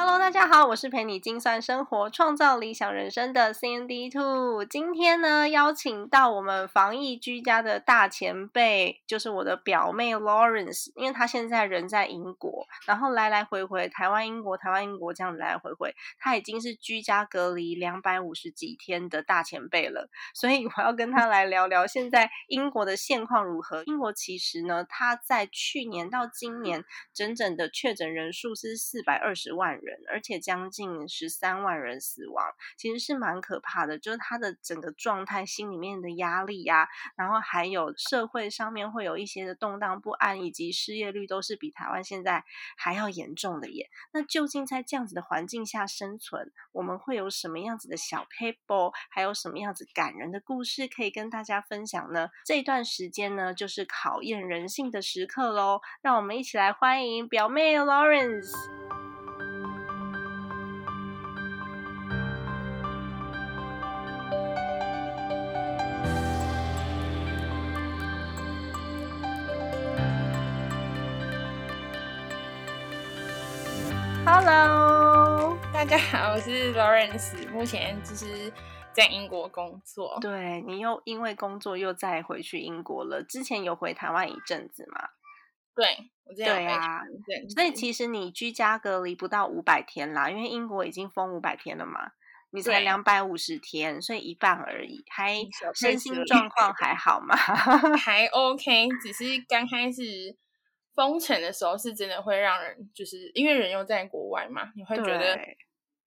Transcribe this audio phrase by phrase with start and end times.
[0.00, 4.64] Hello，大家好，我是陪你精算生活、创造理想人生的 CND Two。
[4.64, 20.08] 今天呢，邀请到我们防疫居家的大前辈，就是我的表妹 Lawrence，因为她现在人在英国，然后来来回回台湾、英国、台湾、英国这样来来回回，她已经是居家隔离两百五十几天的大前辈了。
[20.32, 23.82] 所以我要跟她来聊聊现在英国的现况如何。
[23.86, 29.87] 英国其实呢，它在去年到今年整整的确诊人数是四百二十万人。
[30.08, 32.44] 而且将近十三万人死亡，
[32.76, 33.98] 其实是蛮可怕的。
[33.98, 42.44] 就是他的整个状态，心里面的压力呀，然后还有社会上面会有一些的动荡不安，以及失业率都是比台湾现在
[42.76, 43.88] 还要严重的耶。
[44.12, 52.30] 那究竟在这样子的环境下生存，我们会有什么样子的小 paper，还有什么样子感人的故事可以跟大家分享呢？
[52.44, 55.80] 这段时间呢，就是考验人性的时刻喽。
[56.02, 58.77] 让我们一起来欢迎表妹 Lawrence。
[74.40, 78.52] Hello，大家好，我是 Lawrence，目前就是
[78.92, 80.16] 在英国工作。
[80.20, 85.08] 对你又因为工作又再回去英国了，之前有回台湾一阵子吗？
[85.74, 87.00] 对，我这样对啊，
[87.52, 92.12] 所以其实你居家隔离不到五百天啦，因为英国已经封五百天了嘛，
[92.52, 95.34] 你才两百五十天，所以一半而已，还
[95.74, 97.34] 身心状况还好吗？
[97.98, 100.36] 还 OK，只是刚开始。
[100.98, 105.38] 封城的时候是真的会让人，就是因为人又在国外嘛，你会觉得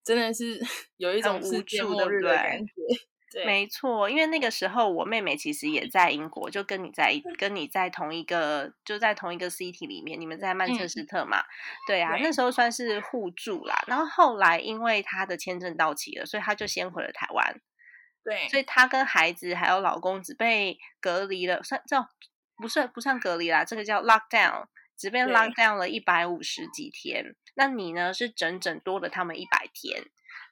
[0.04, 0.60] 真的是
[0.98, 2.74] 有一种世界末日的感觉。
[3.32, 11.42] 对，没错，因为那个时候我妹妹其实也在英国，就跟你在跟你在同一个就在同一个 city 里面，你们在曼彻斯特嘛。
[11.88, 13.82] 对啊，那时候算是互助啦。
[13.88, 17.62] 然后后来因为她的签证到期了，所以她就先回了台湾。
[18.22, 22.06] 对，所以她跟孩子还有老公只被隔离了，算这
[22.58, 24.66] 不算不算隔离啦，这个叫 lockdown。
[25.02, 28.14] 只被 lock down 了一百五十几天，那你呢？
[28.14, 30.06] 是整整多了他们一百天，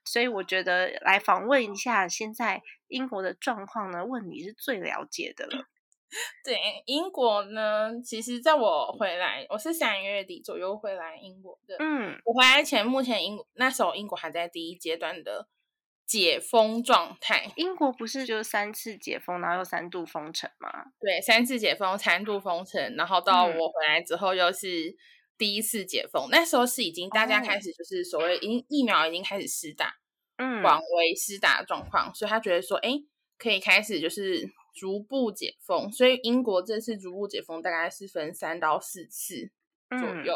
[0.03, 5.67] 所以我觉得来访问一下现在英国的状况呢，问你是最了解的了。
[6.43, 6.57] 对，
[6.87, 11.75] 英国呢，其实在我回来，我是三月底左右回来英国的。
[11.77, 15.47] 嗯，我回来前，目前英那时候英国还在第一阶段的。
[16.09, 20.85] 解封状态，英国不是就三次解封，然后又三度封城吗？
[20.99, 24.95] 对，三次解封，三度封城，然后到我回来之后又是
[25.37, 26.27] 第一次解封。
[26.31, 29.93] 那时候是已经大家开始就是所谓疫疫苗已经开始施打，
[30.37, 32.89] 嗯，广为施打的状况，所以他觉得说，哎，
[33.37, 35.91] 可以开始就是逐步解封。
[35.91, 39.51] 所以英国这次逐步解封大概是分三到四次
[39.89, 40.33] 左右，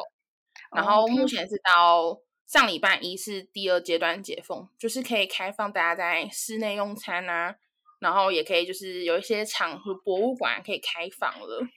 [0.76, 2.20] 然后目前是到。
[2.54, 7.56] 上礼拜一是第二阶段解封，就是可以开放大家在室内用餐啊，
[7.98, 11.68] 然后也可以就是有一些场和博物馆可以开放了。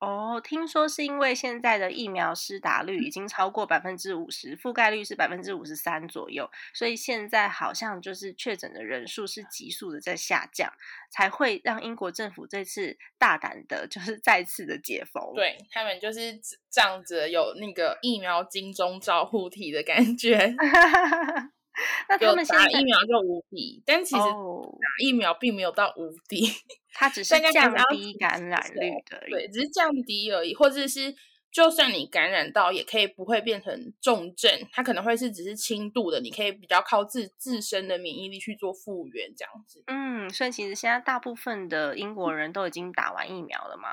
[0.00, 10.72] 哦，听说是因为现在的疫苗施打率已经超过百分之五十，覆盖率是百分之五十三左右，所以现在好像就是确诊的人数是急速的在下降，
[11.10, 15.34] 才会让英国政府这次大胆的， 就是再次的解封。
[15.34, 16.40] 对他们就是
[16.70, 20.54] 这样子，有那个疫苗金钟罩护体的感觉。
[22.08, 26.46] 那他们打疫苗就无敌，但其实打疫苗并没有到无敌，
[26.92, 31.14] 它只是降低感染率的，对，只是降低而已，或者是
[31.52, 39.82] 就算你感染到，也可以不会变成重症，它可能会是只是轻度的，你可以比较靠自自身的免疫力去做复原这样子。
[39.86, 43.88] 嗯，所以其实现在大部分的英国人都已经打完疫苗了吗？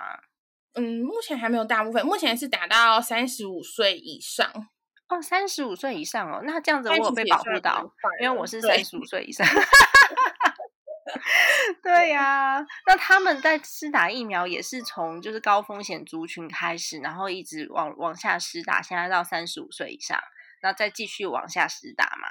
[0.74, 4.68] 嗯，目前还没有大部分，目前是打到三十五岁以上。
[5.10, 7.90] 哦，三十五岁以上哦，那这样子我有被保护到，
[8.22, 9.48] 因为我是三十五岁以上。
[11.82, 20.22] 对呀，那他们在施打疫苗也是从就是高风险族群开始，然后一直往往下施打，现在到三十五岁以上，
[20.62, 22.28] 然后再继续往下施打嘛？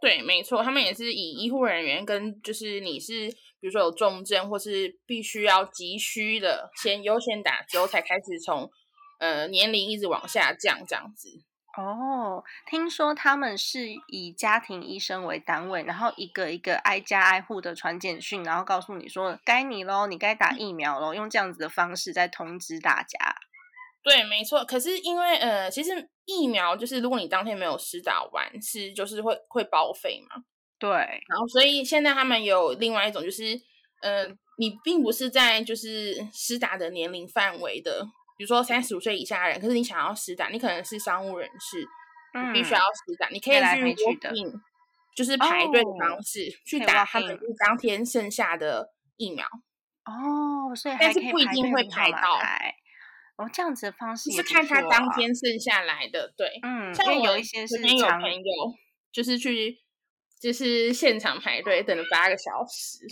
[0.00, 3.28] 对，没错，他们也是以医护人员跟就是你是
[3.60, 8.68] 比如说有重症或是必须要急需的，先优先打，之后才开始从。
[9.20, 11.42] 呃年龄一直往下降这样子。
[11.78, 23.36] 哦，听说他们是以家庭医生为单位，然后一个一个挨家挨户的传简讯，然后告诉你说该你喽，你该打疫苗喽，用这样子的方式在通知大家。
[24.02, 24.64] 对，没错。
[24.64, 30.42] 可是因为呃，其实疫苗就是如果你当天没有施打完，是就是会会报废嘛。
[30.80, 30.90] 对。
[30.90, 33.60] 然后所以现在他们有另外一种，就是
[34.02, 34.26] 呃，
[34.58, 38.08] 你并不是在就是施打的年龄范围的。
[38.38, 41.80] 比如说三十五岁以下的人，可是你想要实展，你可能是商务人士，
[42.46, 44.54] 你必须要实展，你可以去约定，
[45.16, 47.36] 就是排队的方式去打他们
[47.66, 49.44] 当天剩下的疫苗。
[50.04, 52.38] 哦，所以但是不一定会排到。
[53.36, 56.32] 哦，这样子的方式是看他当天剩下来的。
[56.36, 58.52] 对，嗯，像有一些是有朋友
[59.12, 59.78] 就是去
[60.40, 63.04] 就是现场排队等了八个小时，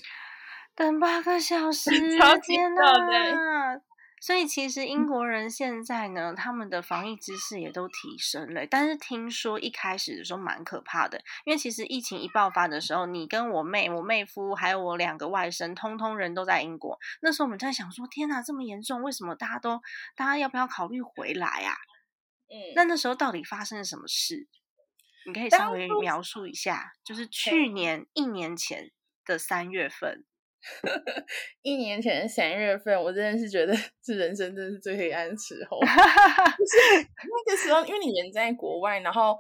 [0.76, 3.80] 等八个小 时，天哪！
[4.26, 8.66] 所以其实英国人现在呢，他们的防疫知识也都提升了。
[8.66, 16.98] 但是听说一开始的时候蛮可怕的，因为其实疫情一爆发的时候，你跟我妹、我妹夫还有我两个外甥，通通人都在英国。
[17.22, 19.80] 那时候我们在想说，天哪，这么严重，为什么大家都
[20.16, 21.76] 大家要不要考虑回来啊？
[22.48, 24.48] 嗯，那那时候到底发生了什么事？
[25.24, 28.90] 你可以稍微描述一下，就是去年一年前
[29.24, 30.24] 的三月份。
[31.62, 33.74] 一年前三月份，我真的是觉得
[34.04, 35.78] 是人生真的是最黑暗的时候。
[35.82, 39.36] 那个时候，因为你人在国外，然后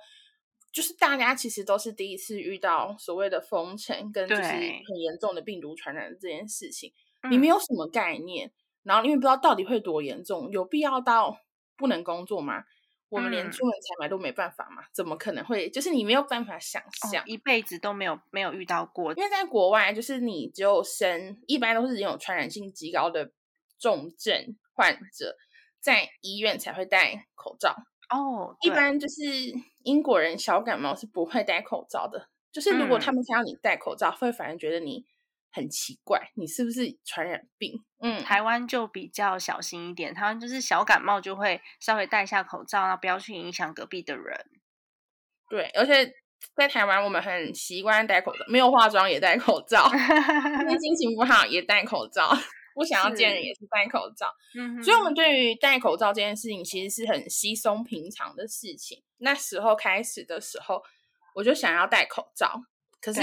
[0.72, 6.92] 就是大家其实都是第一次遇到所谓的封城跟就是很严重的病毒传染这件事情，
[7.30, 8.52] 你没有什么概念，
[8.82, 11.40] 然后因为不知道到底会多严重，有必要到
[11.76, 12.64] 不能工作吗？
[13.08, 14.82] 我们连出门采买都没办法嘛？
[14.92, 15.70] 怎么可能会？
[15.70, 19.12] 就是你没有办法想象，一辈子都没有没有遇到过。
[19.14, 23.30] 因为在国外，就是你只有生，一般都是有传染性极高的
[23.78, 25.36] 重症患者，
[25.80, 27.76] 在医院才会戴口罩。
[28.10, 29.22] 哦，一般就是
[29.82, 32.28] 英国人小感冒是不会戴口罩的。
[32.50, 35.04] 就是如果他们看到你戴口罩，会反而觉得你。
[35.56, 37.82] 很奇怪，你是不是传染病？
[38.02, 44.38] 嗯，台湾就比较小心一点，台湾就是小感冒就会稍微戴下口罩啊，不要去影响隔壁的人。
[45.48, 46.12] 对，而且
[46.54, 49.88] 在台湾我们很习惯戴口罩，没有化妆也戴口罩，
[50.78, 52.30] 心情不好也戴口罩，
[52.74, 54.30] 不想要见人也是戴口罩。
[54.54, 59.02] 嗯，所以我们对于戴口罩这件事情其实是很稀松平常的事情。
[59.16, 60.82] 那时候开始的时候，
[61.34, 62.60] 我就想要戴口罩，
[63.00, 63.22] 可是。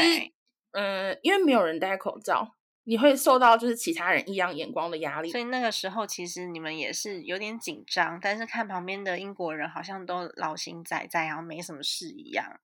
[0.73, 5.31] 嗯，因为没有人戴口罩，你会受到就是其他人异样眼光的压力。
[5.31, 12.59] 所以那个时候其实你们也是有点紧张，但是看旁边的英国人好像都老心仔仔，然后没什么事一样。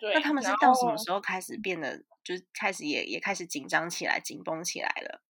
[0.00, 5.22] 对，那他们是到什么时候开始变得，就是开始也也开始紧张起来、紧绷起来了？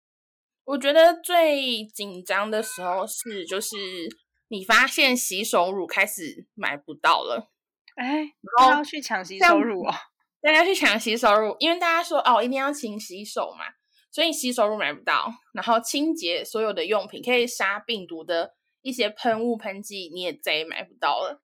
[0.65, 3.76] 我觉得最紧张的时候是，就是
[4.49, 7.50] 你发现洗手乳开始买不到了，
[7.97, 8.19] 哎，
[8.59, 9.93] 然后要去抢洗手乳哦。
[10.42, 13.64] 大家去抢洗手乳，因为大家说哦，一定要勤洗手嘛，
[14.10, 15.32] 所以洗手乳买不到。
[15.52, 21.42] 然后清洁所有的用品，可以杀病毒的一些喷雾喷剂，你也再也买不到了。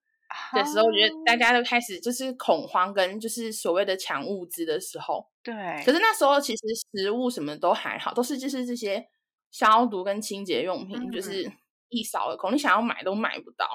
[0.52, 5.28] 的时候，我觉得大家都开始就是恐慌，跟就是所谓的抢物资的时候。
[5.42, 5.54] 对。
[5.84, 6.62] 可是那时候其实
[6.92, 9.06] 食物什么都还好，都是就是这些
[9.50, 11.50] 消毒跟清洁用品，就是
[11.88, 13.68] 一扫而空，你想要买都买不到。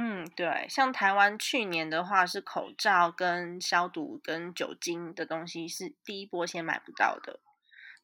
[0.00, 7.40] 嗯，对，像台湾去年的话是口罩跟消毒跟酒精的东西是第一波先买不到的，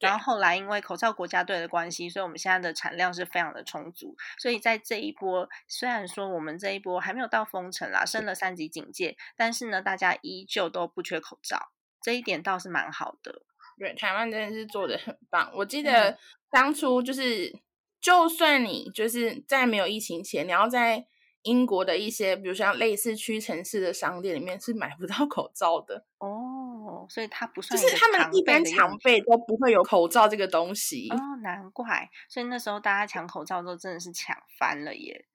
[0.01, 11.71] 然后后来因为口罩国家队的关系，所以我们现在的产量是非常的充足，所以在这一波虽然说我们这一波还没有到封城啦，升了三级警戒，但是呢，大家依旧都不缺口罩，
[12.01, 13.43] 这一点倒是蛮好的。
[13.77, 15.49] 对，台湾真的是做的很棒。
[15.53, 16.17] 我记得
[16.49, 17.57] 当初就是，
[18.01, 21.05] 就算你就是在没有疫情前，你要在
[21.45, 35.25] 英国的一些，比如像类似屈臣氏的商店里面是买不到 口罩的哦，所以它不算就是他们一般常备都不会有口罩这个东西哦，难怪，所以那时候大家抢口罩都真的是抢翻了耶。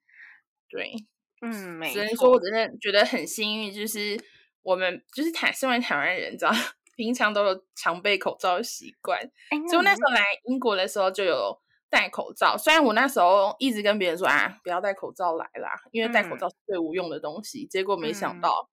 [0.69, 0.93] 对，
[1.41, 4.21] 嗯，没只能说我真的觉得很幸运，就是
[4.61, 6.51] 我们就是台身为台湾人，知道
[6.97, 9.19] 平常都有常备口罩的习惯，
[9.69, 11.61] 所以那时候来英国的时候就有。
[11.91, 17.67] 戴口罩，虽然我那时候一直跟别人说啊，不要戴口罩来啦，因为戴口罩是最无用的东西。
[17.67, 18.69] 结果没想到，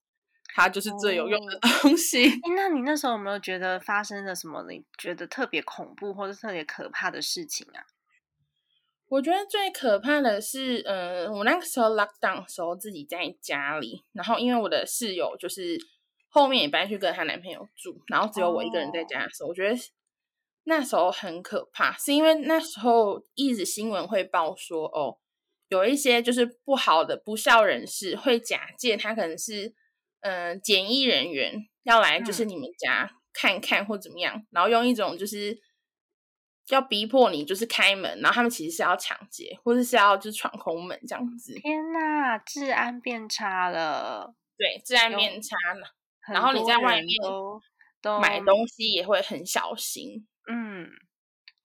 [0.54, 2.40] 它就是最有用的东西。
[2.54, 4.64] 那你那时候有没有觉得发生了什么？
[4.70, 7.82] 你觉得特别恐怖或者特别可怕的事情啊？
[9.08, 15.76] 我觉得最可怕的是，呃，我那个时候 lock down 的时候自己在家里，然后因为我的室友就是
[16.28, 19.76] 后面也搬去跟她男朋友住，然后只有我一个人在家的时候，我觉得。
[20.68, 25.18] 那时候很可怕，是因为那时候一直新闻会报说，哦，
[25.68, 29.75] 有一些就是不好的不孝人士会假借他可能是
[30.20, 35.58] 嗯检疫人员要来就是你们家看看或怎么样，然后用一种就是
[36.68, 41.54] 要逼迫你就是开门，然后他们其实是要抢劫或者是要就是闯空门这样子。
[41.54, 44.34] 天呐，治安变差了。
[44.58, 45.94] 对，治安变差了，
[46.30, 47.08] 然后你在外面
[48.02, 50.26] 都买东西也会很小心。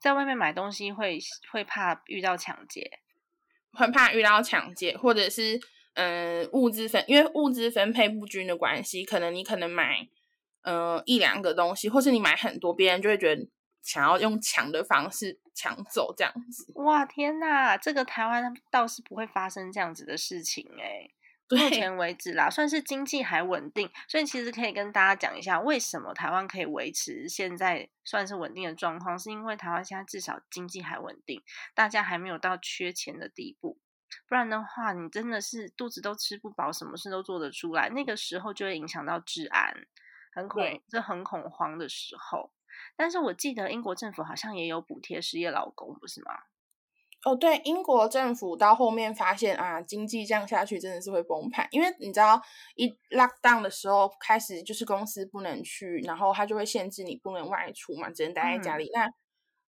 [0.04, 1.18] 嗯，在外面买东西会
[1.50, 3.00] 会怕遇到抢劫。
[3.72, 5.60] 很怕遇到抢劫，或者是
[5.94, 10.08] 嗯物资分，因为物资分配不均的关系，可能你可能买
[10.62, 13.48] 嗯一两个东西，或是你买很多，别人就会觉得
[13.82, 16.72] 想要用抢的方式抢走这样子。
[16.76, 21.10] 哇天哪，这个台湾倒是不会发生这样子的事情哎。
[21.56, 31.42] 目前为止啦，算是经济还稳定，所以其实可以跟大家讲一下，为什么台湾可以维持现在算是稳定的状况，是因为台湾现在至少经济还稳定，
[31.74, 33.80] 大家还没有到缺钱的地步。
[34.28, 39.74] 不然的话，你真的是肚子都吃不饱，什么事都做得出来，那个时候就会影响到治安，
[40.34, 42.52] 很恐，这很恐慌的时候。
[42.96, 46.32] 但是我记得英国政府好像也有补贴失业老公，不是吗？
[47.26, 52.42] 哦，对，英国政府到后面发现啊，经济这样下去真的是会崩盘，因为你知道
[52.76, 58.90] 一 lock down 的时候开始就是公司不能去，然后他就会限制你不能外出嘛，只能待在家里。
[58.94, 59.10] 那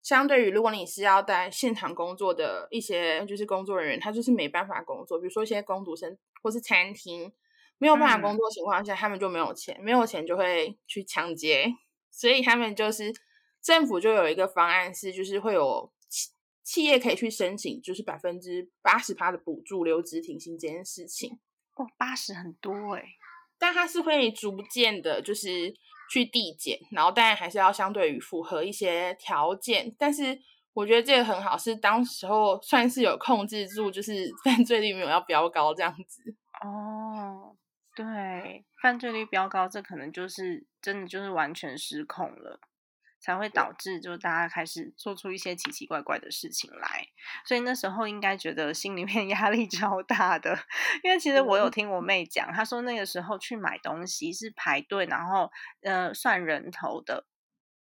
[0.03, 7.31] 相对于如果你是要在现场工作的一些就是工作人员，他就是没办法工作，比如说一些工读生或是餐厅
[7.77, 11.73] 没有办法工作情况下，他们就没有钱，没有钱就会去抢劫，
[12.11, 13.13] 所以他们就是
[13.63, 15.94] 政府就有一个方案是，就是会有。
[16.65, 21.39] 企业可以去申请，就是百分之八十趴的补助留职停薪这件事情。
[21.75, 23.03] 哦，八十很多哎，
[23.59, 25.73] 但它是会逐渐的，就是
[26.11, 29.93] 去递减，然后当然还是要相对于符合一些条件。
[29.99, 30.39] 但是
[30.73, 36.35] 我觉得这个很好，是当时候算是有控制住，就是 犯罪率没有要飙高这样子。
[36.63, 37.55] 哦，
[37.95, 42.59] 对，犯罪率飙高，这可能就是真的就是完全失控了。
[43.25, 47.07] 才会导致，就大家开始做出一些奇奇怪怪的事情来，
[47.43, 50.55] 所以那时候应该觉得心里面 压力超大的，
[51.01, 55.51] 因为其实我有听我妹讲，她说那个时候去买东西是排队，然后
[55.81, 57.25] 呃算人头的。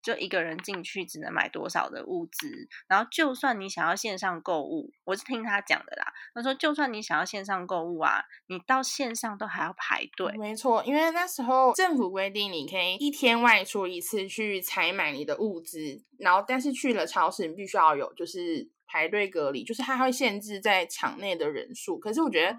[0.03, 6.13] 就一个人进去只能买多少的物资，然后就算你想要线上购物，我是听他讲的啦。
[6.33, 10.35] 他说，就算你想要线上购物啊，你到线上都还要排队。
[10.37, 21.97] 没错，因为那时候政府规定你可以一天外出一次去采买你的物资，然后但是去了超市，你必须要有就是排队隔离，就是它会限制在场内的人数。
[21.97, 22.57] 可是我觉得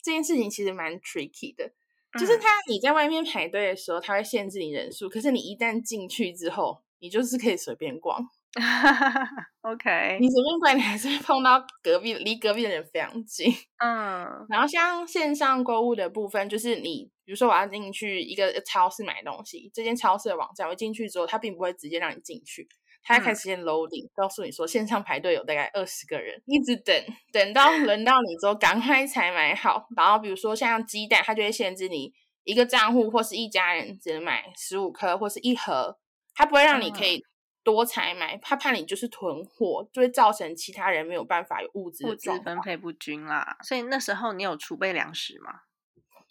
[0.00, 1.72] 这件事情其实蛮 tricky 的。
[2.18, 5.08] 就是他，你在外面排队的时候，他会限制你人数。
[5.08, 8.26] 可是你一旦进去之后，你就是可以随便逛。
[9.60, 13.52] OK，你随便逛，你还是会碰到隔壁，离隔壁的人非常近。
[13.84, 22.66] 嗯，然后像线上购物的部分，就是你，比如说我要进去一个超市买东西，这间超市的网站，我进去之后，它并不会直接让你进去。
[23.06, 26.92] 他开始先 loading，告诉你说线上排队有大概二十个人，一直等，
[27.32, 29.86] 等到 轮到你之后，赶快才买好。
[29.96, 35.96] 然后比如说像鸡蛋，它就会限制你一个账户或是一家人只能买十五颗或是一盒，
[36.34, 37.22] 它不会让你可以
[37.62, 43.56] 多采买，他怕你就是囤货，就会造成其他人没有办法有物资物资分配不均啦。
[43.62, 45.52] 所以那时候你有储备粮食吗？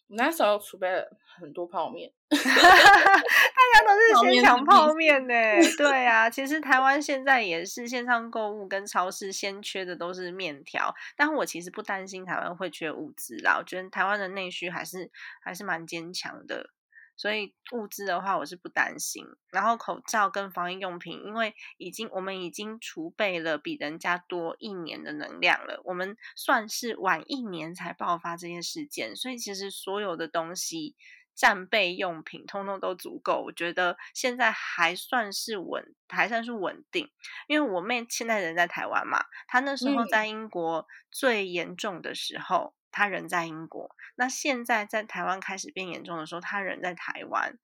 [0.07, 1.09] 我那时候储备了
[1.39, 5.33] 很多泡面， 大家都是先抢泡面呢。
[5.77, 13.57] 对啊，其实台湾现在也是线上购物跟超市先缺的都是面条，但我其实不担心台湾会缺物资啦。
[13.57, 15.09] 我觉得台湾的内需还是
[15.41, 16.69] 还是蛮坚强的。
[17.17, 19.25] 所以物资的话，我是不担心。
[19.51, 30.95] 然后口罩跟防疫用品，因为已经我们已经储备了比人家多一年的能量了，我们算是晚一年才爆发这些事件，所以其实所有的东西
[31.34, 33.41] 战备用品通通都足够。
[33.45, 37.10] 我觉得现在还算是稳，还算是稳定。
[37.48, 42.75] 因为我妹现在人在台湾嘛，她那时候在英国最严重的时候。
[42.95, 47.59] 他人在英国，那现在在台湾开始变严重的时候，他人在台湾。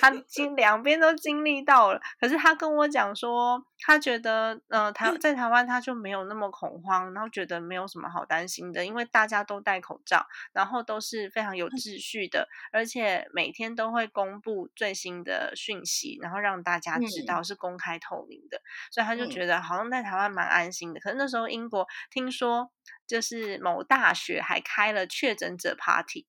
[0.00, 18.60] 他经两边都经历到了，可是他跟我讲说，他觉得呃台在台湾他就没有那么恐慌，然后觉得没有什么好担心的，因为大家都戴口罩，然后都是非常有秩序的，而且每天都会公布最新的讯息，然后让大家知道是公开透明的，
[18.90, 21.00] 所以他就觉得好像在台湾蛮安心的。
[21.00, 22.70] 可是那时候英国听说
[23.06, 26.26] 就是某大学还开了确诊者 party。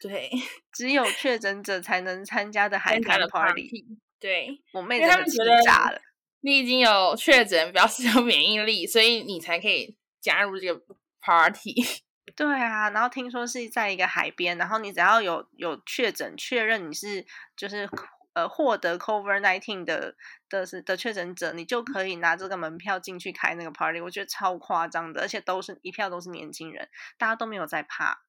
[0.00, 0.30] 对，
[0.72, 3.86] 只有确诊者才能参加的海滩 party。
[4.18, 6.00] 对，我妹真的气炸了。
[6.40, 10.82] 你已经有确诊，表示 有免疫力，所以你才可以加入这个
[11.20, 11.74] party。
[12.36, 17.26] 对啊，然后听说是在一个海边，然后你只要有有确诊确认你是
[17.56, 17.88] 就是
[18.32, 20.14] 呃获得 COVID nineteen 的
[20.48, 24.00] 的是的确诊者，你就可以拿这个门票进去开那个 party。
[24.00, 26.88] 我觉得超夸张的，而且都是一票都是年轻人，
[27.18, 28.22] 大家都没有在怕。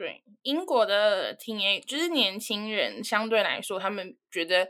[0.00, 4.66] 对，英国的 teen a 就是年轻人，相对来说他们觉得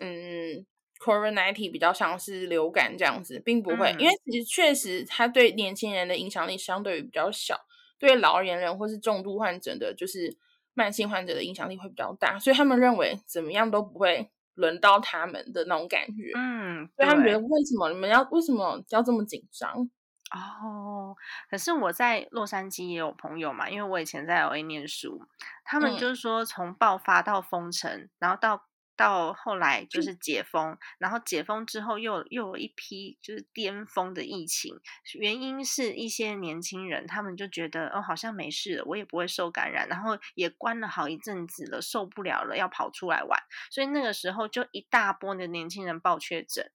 [0.00, 0.66] 嗯
[0.98, 7.60] nineteen 比较像是流感这样子，并不会，因为其实确实它对年轻人的影响力相对于比较小。
[8.00, 10.36] 对老年人或是重度患者的，就是
[10.74, 16.32] 慢性患者的影响力会比较大，所以他们认为怎么样都不会轮到他们的那种感觉。
[16.34, 19.88] 嗯，所以他们觉得为什么你们要为什么要这么紧张？
[20.34, 21.16] 哦，
[21.50, 25.22] 可是我在洛杉矶也有朋友嘛，因为我以前在 LA 念书，
[25.64, 28.66] 他们就是说从爆发到封城，然后到。
[28.94, 34.78] 到后来就是解封，然后解封之后又又有一批就是巅峰的疫情，
[35.14, 46.70] 原因是一些年轻人他们就觉得哦好像没事了，我也不会受感染，然后也关了好一阵子了，受不了了，要跑出来玩，所以那个时候就一大波的年轻人报确诊。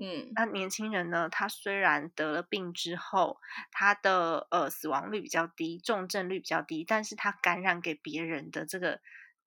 [0.00, 3.38] 嗯，那年轻人呢，他虽然得了病之后，
[3.70, 9.00] 他的呃死亡率比较低，重症率比较低，但是他感染给别人的这个。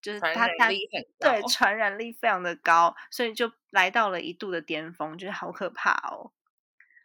[0.03, 0.67] 就是他他
[1.17, 6.33] 对传染力非常的高，所以就来到了一度的巅峰，就是好可怕哦。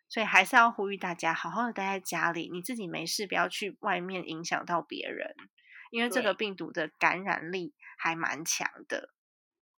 [0.08, 5.36] 所以还是要呼吁大家好好的待在家里，你自己没事不要去外面影响到别人，
[5.92, 9.10] 因为这个病毒的感染力还蛮强的。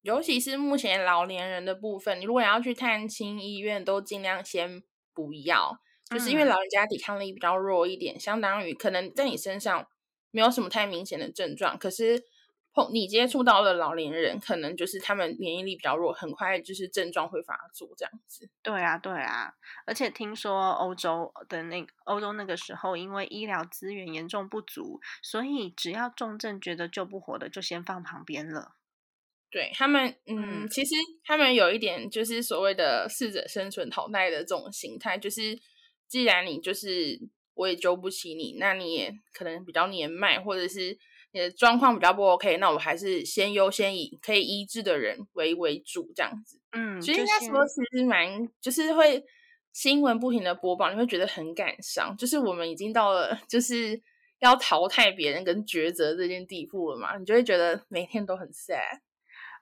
[0.03, 4.83] 尤其是目前老年人的部分，你如果要去探亲医院，都尽量先
[5.15, 5.79] 不要，
[6.11, 9.87] 就是因为老人家抵抗力比较弱一点，相当于可能在你身上
[10.31, 12.25] 没有什么太明显的症状，可是。
[12.73, 18.49] 碰你接触到的老年人，可能就是他们免疫力比较弱，很快就是症状会发作这样子。
[18.63, 19.53] 对啊，对啊，
[19.87, 28.77] 而且听说欧洲的那欧洲那个时候，因为医疗资源严重不足，所以只要重症觉得救不活的，就先放旁边了。
[29.51, 35.59] 对他们，嗯，其实他们有一点就是所谓的适者生存、淘汰的这种心态，就是
[36.09, 37.21] 既然你就是
[37.55, 40.99] 我也救不起你，那你也可能比较年迈，或者是。
[41.33, 46.59] 你的状况比较不 OK，那我还是先优先以可以医治的人为为主，这样子。
[46.73, 49.25] 嗯，其实那时候其实蛮，就是会
[49.73, 52.17] 新闻不停的播报，你会觉得很感伤。
[52.19, 54.03] 就是我们已经到了就是
[54.41, 58.99] 要淘汰别人跟抉择这件地步了嘛，你就会觉得每天都很 sad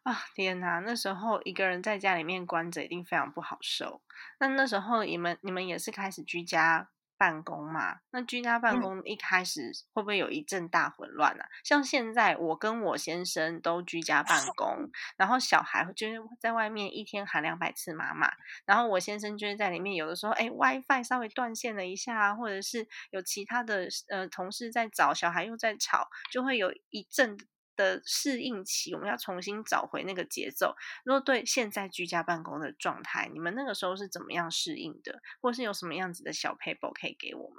[0.09, 0.25] 啊！
[0.35, 4.03] 天哪，那时候一个人在家里面关着，一定非常不好受。
[4.41, 6.89] 那那时候你们你们也是开始居家。
[7.21, 11.43] 办公嘛，那居家办公一开始会不会有一阵大混乱呢？
[11.65, 18.31] 像现在我跟我先生都居家办 公，然后小孩就是在外面一天喊两百次妈妈，
[18.65, 27.37] 然后我先生就是在里面，有的时候哎 WiFi 稍微断线了一下，或者是有其他的呃同事在找小孩又在吵，就会有一阵。
[27.79, 30.75] 的适应期，我们要重新找回那个节奏。
[31.05, 37.57] 如果对现在居家办公的状态，你们那个时候是怎么样适应的，或是有什么样子的小 paper 可以给我们？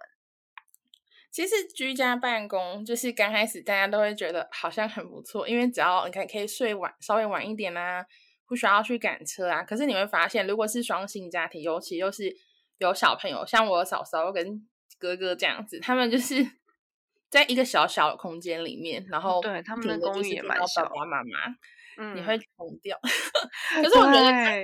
[1.31, 8.05] 其实居家办公就是刚开始大家都会觉得好像很不错，因为只要你看可以睡晚稍微晚一点啊，
[8.45, 9.63] 不需要去赶车啊。
[9.63, 12.35] 可是你会发现，如果是双薪家庭，尤其又是
[12.77, 16.58] 有小朋友，像我嫂嫂跟哥哥这样子，他们就是。
[17.29, 22.99] 在一个小小的空间里面，然后对他们的公寓也蛮小，爸爸妈妈，你会疯掉。
[23.75, 24.63] 可是我觉得，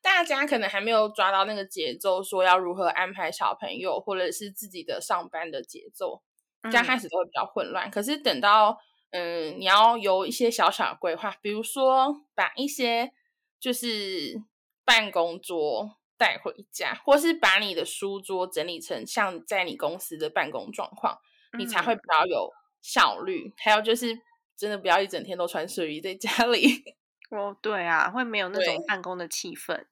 [0.00, 6.22] 大家可能还没有抓到那个节奏，说要如何安排小朋友或者是自己的上班的节奏，
[6.70, 7.90] 刚开始都会比较混乱。
[7.90, 8.78] 可是等到，
[9.10, 13.12] 嗯，你要有一些小小的规划，比如说把一些
[13.58, 14.40] 就是
[14.84, 15.96] 办公桌。
[16.16, 21.18] 带回家，或是把你的书桌整理成像在你公司的办公状况，
[21.58, 22.50] 你才会比较有
[22.80, 23.52] 效率。
[23.56, 24.16] 还有就是，
[24.56, 26.94] 真的不要一整天都穿睡衣在家里。
[27.30, 29.86] 哦，对啊，会没有那种办公的气氛。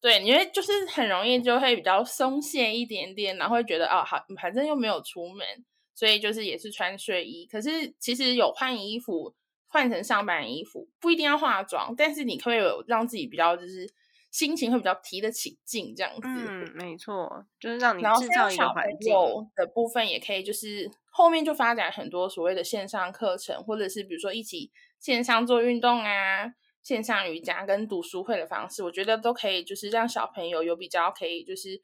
[0.00, 5.46] 对，因为就是很容易就会比较松懈一点点，然后会觉得哦，好，反正又没有出门，
[5.94, 7.46] 所以就是也是穿睡衣。
[7.46, 9.34] 可是其实有换衣服，
[9.66, 13.92] 换成上班衣服，不一定要化妆，但是你可以有让自己比较就是。
[14.30, 16.20] 心情会比较提得起劲，这样子。
[16.24, 19.12] 嗯，没错，就是让你制造一个环境
[19.56, 31.80] 的部分，也可以就是后面就发展很多所谓的线上课程，或者是比如说一起线上做运动啊，线上瑜伽跟读书会的方式，我觉得都可以，就是让小朋友有比较可以，就是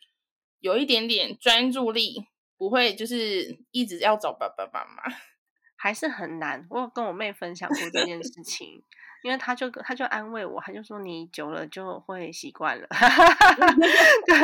[0.61, 2.27] 有一点点专注力，
[2.59, 5.03] 不会就是一直要找爸爸妈妈，
[5.77, 6.67] 还是很难。
[6.71, 8.83] 我有跟我妹分享过这件事情。
[9.25, 12.87] 因为他就他就安慰我，他就说你久了就会习惯了，
[14.27, 14.37] 对，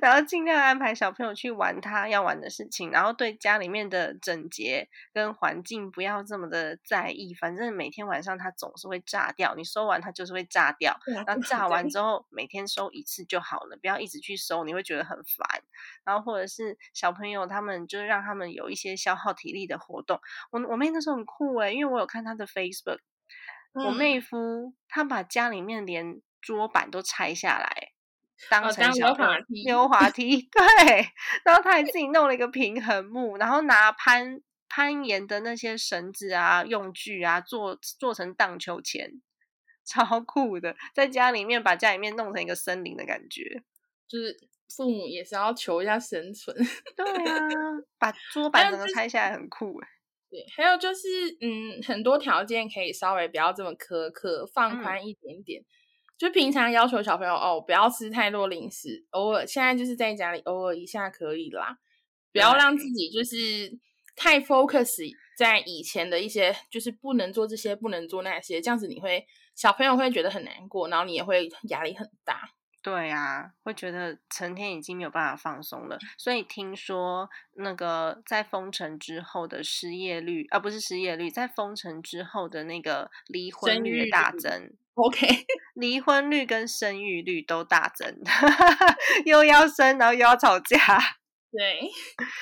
[0.00, 15.62] 然后尽量安排小朋友去玩他要玩的事情，然后对家里面的整洁跟环境不要这么的在意，反正每天晚上他总是会炸掉，你收完他就是会炸掉，然后炸完之后每天收一次就好了，不要一直去收，你会觉得很烦。
[16.04, 22.98] 然后或者是小朋友他们就是让他们有一些消耗体力的活动，我我妹那时候很酷诶，因为我有看她的 Facebook。
[23.84, 27.92] 我妹夫他把家里面连桌板都拆下来，
[28.48, 30.48] 当成小滑梯，溜滑梯。
[30.52, 31.08] 对，
[31.44, 39.10] 然后他还自己弄了一个平衡木，然后拿攀攀岩的那些绳子啊、用具啊，做做成荡秋千，
[39.84, 40.76] 超酷的。
[40.94, 43.62] 在家里面把家里面弄成一个森林的感觉，
[44.08, 44.36] 就是
[44.74, 46.56] 父母也是要求一下生存。
[46.96, 47.48] 对啊，
[47.98, 49.88] 把桌 板整个拆下来很酷哎。
[50.28, 51.06] 对，还有就是，
[51.40, 55.62] 嗯，很多条件可以稍微不要这么苛刻，放宽一点点。
[56.18, 61.78] 就平常要求小朋友哦，不要吃太多零食，偶尔现在就是在家里偶尔一下可以啦，
[62.32, 63.78] 不要让自己就是
[64.16, 72.50] 太 focus 在以前的一些，就是不能做这些，不能做那些，这样子你会小朋友会觉得很难过，然后你也会压力很大。
[72.86, 75.98] 对啊，会觉得成天已经没有办法放松了。
[76.16, 84.70] 所以听说那个在封城之后的失业率，啊不是失业率，在封城之后的那个离婚率大增。
[84.94, 85.26] OK，
[85.74, 88.20] 离婚率跟生育率都大增，
[89.26, 90.78] 又要生，然后又要吵架。
[91.52, 91.88] 对，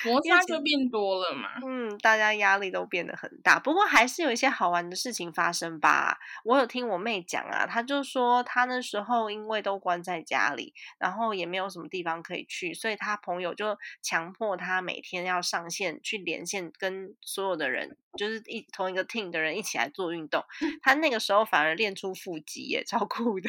[0.05, 1.49] 摩擦就变多了嘛。
[1.65, 3.61] 嗯，大家压力都变得很大。
[3.61, 6.19] 不过还是有一些好玩的事情发生吧。
[6.45, 20.43] 我有听我妹讲啊，她就说她那时候因为都关在家里，然后也没有什么地方可以去，所以她朋友就强迫她每天要上线去连线，跟所有的人，就是一同一个 team 的人一起来做运动。
[20.83, 23.49] 她那个时候反而练出腹肌耶，超酷的。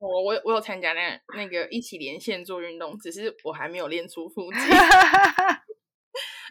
[0.00, 4.58] 我我我有参加那那个一起连线做运动，只是我还没有练出腹肌。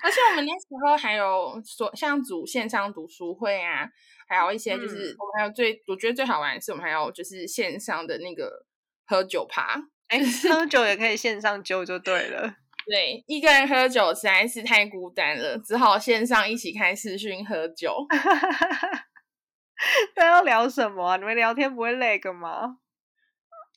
[0.02, 3.86] 而且我们那时候还有说像组线上读书会啊，
[4.30, 8.66] 还有一些就是我们还有最我觉得最好玩的是我们还有就是线上的那个
[9.06, 12.56] 喝酒趴，哎，喝酒也可以线上揪就对了。
[12.88, 18.08] 对，一个人喝酒实在是太孤单了，只好线上一起开视讯喝酒。
[20.16, 21.18] 那要聊什么？
[21.18, 22.78] 你们聊天不会累个吗？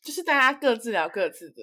[0.02, 1.62] 就是大家各自聊各自的，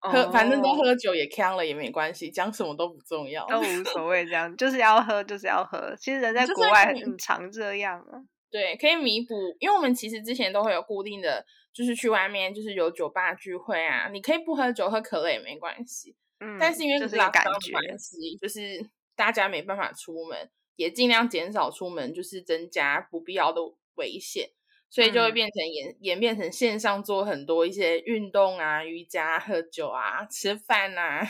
[0.00, 4.26] 喝反正都喝酒也呛了也没关系，讲什么都不重要，都无所谓。
[4.26, 8.20] 这样就是要喝就是要喝，其实人在国外很常这样啊。
[8.50, 16.16] 对，可以弥补，因为我们其实之前都会有固定的，就是去外面就是有酒吧聚会啊，你可以不喝酒喝可乐也没关系。
[16.40, 23.60] 嗯，但是因为老感觉关系，就是大家没办法出门，也尽量减少出门，就是增加不必要的
[23.96, 24.48] 危险。
[24.90, 31.26] 所以就会变成演演变成线上做很多一些运动啊、瑜伽、喝酒啊、吃饭啊，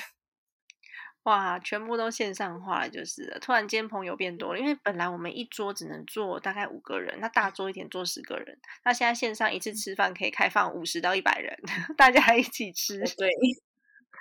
[1.24, 3.38] 哇，全部都线上化了，就是了。
[3.40, 11.58] 突然间朋友变多了，因为本来我们一桌只能坐大概五个人，那大桌一点坐十个人，那现在线上一次吃饭可以开放五十到一百人，
[11.98, 13.28] 大家一起吃，对。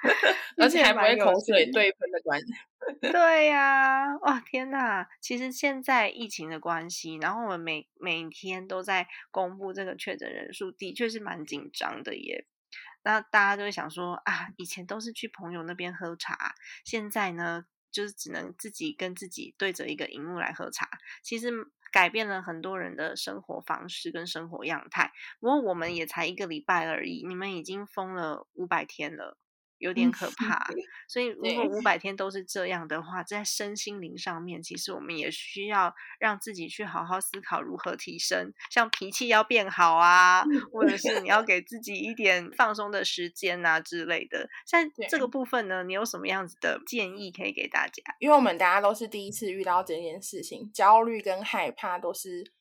[0.58, 2.48] 而且还不会口水对喷的关系。
[3.02, 5.08] 对呀，哇天哪！
[5.20, 12.46] 其实现在疫情的关系，然后我们每每天都在公布这个确诊人数，的确是蛮紧张的耶。
[13.04, 20.90] 那大家就会想说啊，以前都是去朋友那边喝茶，现在呢，就是只能自己跟自己对着一个荧幕来喝茶。
[21.22, 21.52] 其实
[21.92, 25.12] 改变了很多人的生活方式跟生活样态。
[25.40, 29.38] 不过我们也才一个礼拜而已，你们已经封了五百天了。
[29.80, 30.68] 有点可怕，
[31.08, 44.50] 所以如果五 百天都是这样的话，在身心灵上面，其实我们也需要让自己去好好思考如何提升，像脾气要变好啊，或者是你要给自己一点放松的时间啊之类的。
[44.66, 48.04] 像这个部分呢，你有什么样子的建议可以给大家？
[48.20, 52.52] 因为我们大家都是第一次遇到这件事情，焦虑跟害怕都是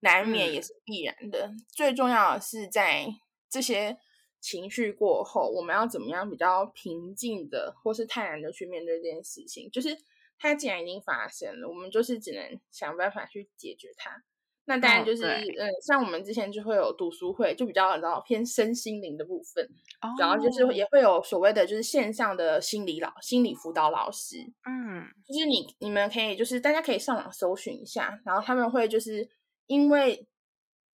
[0.00, 1.52] 难免，也是必然的。
[1.68, 3.06] 最重要的是在
[3.48, 3.96] 这些。
[4.44, 9.70] 情绪过后，我们要怎么样比较平静的，或是泰然的去面对这件事情？
[9.70, 9.96] 就是
[10.38, 14.22] 它既然已经发生了，我们就是只能想办法去解决它。
[14.66, 19.66] 那当然就是，嗯，像我们之前就会有读书会，就比较然后偏身心灵的部分，
[20.18, 29.26] 然后就是也会有所谓的就是线上的心理老心理辅导老师，嗯，就是你你们可以就是大家可以上网搜寻一下，然后他们会就是
[29.68, 30.26] 因为。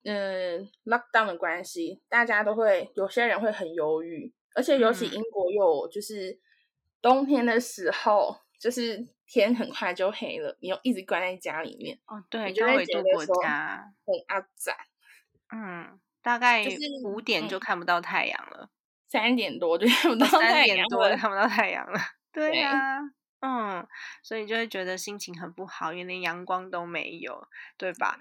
[0.04, 6.38] 嗯，lockdown 的关系，大家都会有些人会很忧郁，而且尤其英国又就是
[7.02, 14.76] 冬天的时候，就是天很快就黑了，你又一直关在家里面，哦，对，就会觉得说很阿杂。
[15.52, 16.64] 嗯，大概
[17.04, 18.70] 五点就看不到太阳了，
[19.08, 21.98] 三点多就看不到太阳，多就看不到太阳了。
[22.32, 23.00] 对呀，
[23.40, 23.86] 嗯，
[24.22, 28.18] 所以就会觉得心情很不好，因为连阳光都没有，对吧？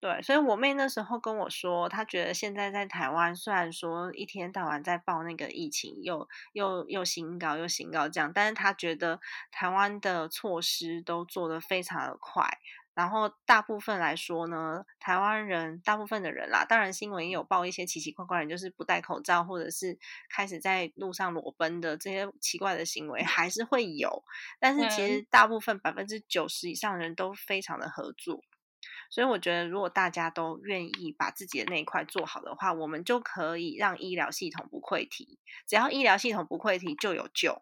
[0.00, 12.48] 对，所以我妹那时候跟我说，她觉得现在在台湾，虽然说一天到晚在报那个疫情，又又又新高又新高这样，但是她觉得台湾的措施都做得非常的快。
[12.94, 19.98] 然后大部分来说呢，台湾人大部分的人啦，当然新闻也有报一些奇奇怪怪人，就是不戴口罩或者是
[20.30, 24.24] 开始在路上裸奔的这些奇怪的行为还是会有，
[24.58, 28.42] 但是其实大部分百分之九十以上人都非常的合作。
[29.10, 35.38] 所以我觉得，如果大家都愿意把自己的那一块做好的话，我们就可以让医疗系统不溃堤。
[35.66, 37.60] 只要医疗系统不溃堤，就有救。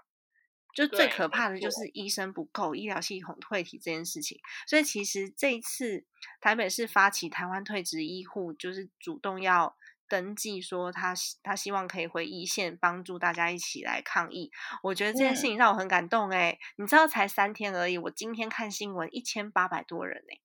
[0.75, 4.39] 就最可怕的就是医生不够，医疗系统退体这件事情。
[4.67, 6.05] 所以其实这一次
[6.41, 9.75] 台北市发起台湾退职医护，就是主动要
[10.07, 14.53] 登记说他他希望可以回一线帮助大家一起来抗疫。
[14.83, 20.39] 我觉得这件事情让我很感动哎，你知道才三天而已，我今天看新闻一千八百多人哎。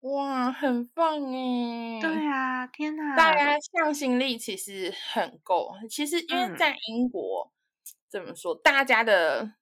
[0.00, 2.00] 哇，很棒哎！
[2.00, 3.14] 对啊，天哪！
[3.14, 5.72] 大家向心力其实很够。
[5.90, 7.52] 其实因为在英国，
[8.08, 9.52] 怎么说，大家的，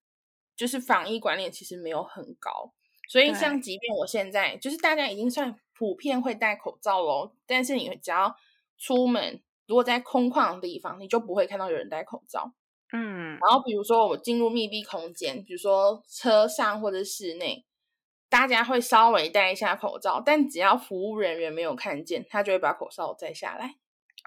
[0.55, 2.72] 就是防疫观念其实没有很高，
[3.09, 8.37] 所以像即便我现在，就是大家已经算普遍会戴口罩喽，但是你只要
[8.79, 12.53] 出门，如果在空旷的地方，你就不会看到有人戴口罩。
[12.92, 17.64] 嗯，然后比如说我进入密闭空间，比如说车上或者室内。
[18.29, 23.77] 大家会稍微戴一下口罩，但只要服务人员没有看见，他就会把口罩摘下来。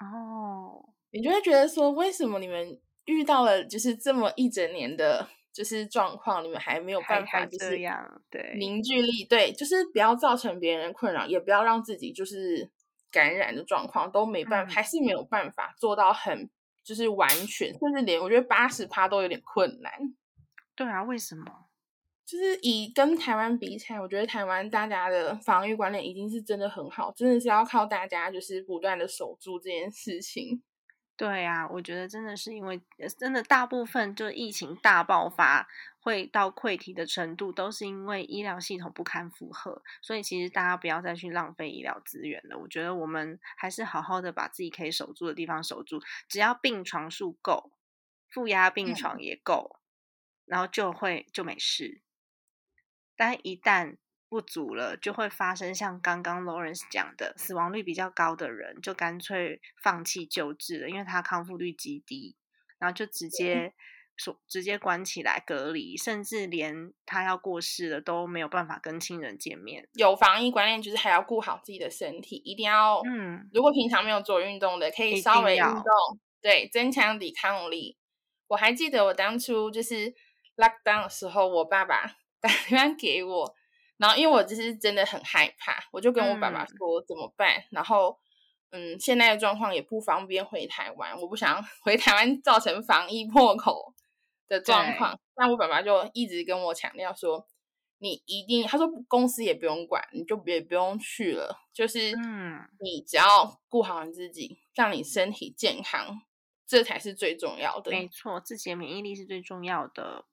[0.02, 7.78] 哦，你就会觉得说，为什么你们遇到了就是这么一整年的，就是状况，你们还没有办法就是
[8.32, 12.72] 对凝聚力，对，就是不要造成别人困扰，也不要让自己就是
[13.12, 16.50] 感染的状况都没办法，还是没有办法做到很
[16.84, 19.92] 就是完全，甚至连我觉得八十趴都有点困难。
[20.76, 21.44] 对啊，为什么？
[22.32, 30.63] 就是以跟台湾比起来，我觉得台湾大家的防御观念已经是真的很好，真的是要靠大家就是不断的守住这件事情。
[31.17, 32.82] 对呀，我觉得真的是因为
[33.20, 35.67] 真的大部分就疫情大爆发
[36.00, 39.84] 会到溃堤的程度，都是因为医疗系统不堪负荷。
[40.02, 42.58] 所以其实大家不要再去浪费医疗资源了。
[42.58, 47.74] 我觉得我们还是好好的把自己可以守住的地方守住，只要病床数够，
[48.30, 49.82] 负压病床也够，
[50.46, 52.02] 然后就会就没事。
[53.22, 62.36] 但一旦不足了，就会发生像刚刚 Lawrence 讲的，死亡率比较高的人就干脆放弃救治了，因为他康复率极低，
[62.80, 63.76] 然后就直接
[64.18, 69.88] 说直接关起来隔离，甚至连他要过世了都没有办法跟亲人见面。
[69.94, 75.84] 有防疫观念，就是还要顾好自己的身体，一定要嗯，如果平常没有做运动的，可以稍微运动，
[76.42, 78.00] 对，增强抵抗力。
[78.48, 80.12] 我还记得我当初就是
[80.58, 82.16] lockdown 的时候，我爸爸。
[82.41, 83.56] 打 电话给我，
[83.97, 87.63] 然后因为我就是真的很害怕，我就跟我爸爸说怎么办。
[87.69, 88.17] 然后，
[88.71, 93.93] 嗯，现在的状况也不方便回台湾，我不想 回台湾造成防疫破口
[94.47, 95.19] 的状况。
[95.36, 97.47] 那我爸爸就一直跟我强调说，
[97.99, 106.21] 你一定，他说公司也不用管，你就别不用去了，就是嗯，你只要顾好你自己，让你身体健康，
[106.65, 107.91] 这才是最重要的。
[107.91, 110.25] 没错，自己的免疫力是最重要的。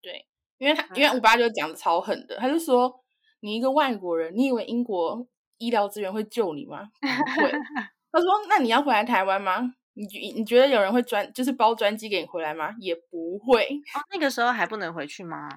[0.00, 0.26] 对。
[0.58, 2.92] 因为他，因为我爸就讲的超狠的，他就说
[3.40, 5.26] ：“你一个外国人，你以为英国
[5.58, 6.88] 医疗资源会救你吗？
[7.00, 7.50] 不会。
[8.12, 9.74] ”他说：“那你要回来台湾吗？
[9.92, 12.74] 你你觉得有人会专就是包专机给你回来吗？
[12.80, 13.64] 也不会。
[13.94, 15.48] 哦，那个时候还不能回去吗？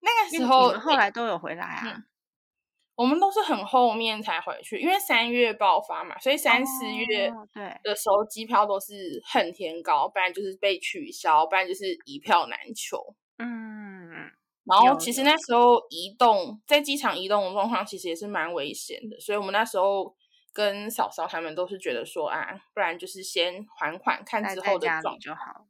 [0.00, 2.04] 那个时候后来都有回来啊。
[2.96, 13.16] 我们都是很后面才回去，因为三月爆发嘛，所以三四月对的时候机票都是恨天高，不然就是被取消，不然就是一票难求。
[13.38, 14.10] 嗯，
[14.64, 20.14] 然后其实那时候移动在机场移动的状况，其实也是蛮危险的，所以我们那时候
[20.52, 25.66] 跟嫂嫂他们都是觉得说啊，不然就是先还款看之后的状就好。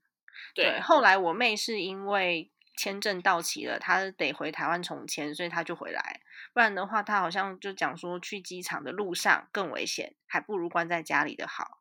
[0.54, 6.20] 对，后来我妹是因为签证到期了，她得回台湾重签，所以她就回来。
[6.52, 11.80] 不然的话，她好像就讲说去机场的路上更危险，还不如关在家里的好。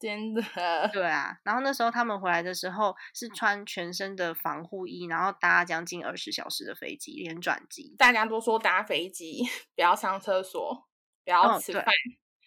[0.00, 0.42] 真的，
[0.92, 7.96] 对啊，然后那时候他们回来的时候是穿全身的防护衣，然后搭将近二十小时的飞机，连转机。
[7.98, 9.42] 大家都说搭飞机
[9.74, 10.86] 不要上厕所，
[11.24, 11.84] 不要吃饭，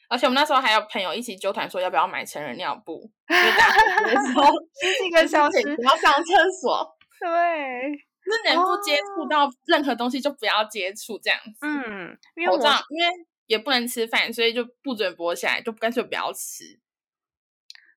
[0.08, 4.44] 而且我们那时候还有朋友一起纠团说要不要买成人尿布，就搭飞机的时候
[4.82, 7.92] 十几个小时不要上厕所， 对，
[8.24, 11.68] 是能不接触到任何东西就不要接触这样子。
[11.68, 16.80] 嗯，因为我，因为也不能吃饭，所以就不准剥下来，就干脆不要吃。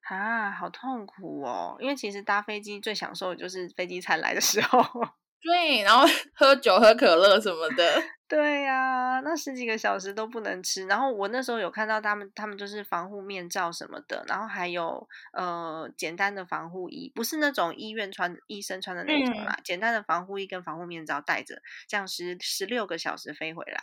[0.09, 1.77] 啊，好痛苦哦！
[1.81, 4.81] 因为其实搭飞机最享受的就是飞机餐来的时候。
[5.41, 8.03] 对，然后 喝酒、喝可乐什么的。
[8.27, 10.87] 对呀，那十几个小时都不能吃。
[10.87, 23.83] 然后我那时候有看到他们，他们就是防护面罩什么的，然后还有呃简单的防护衣，不是那种医院穿、医生穿的那种啦，简单的防护衣跟防护面罩带着，这样十十六个小时飞回来，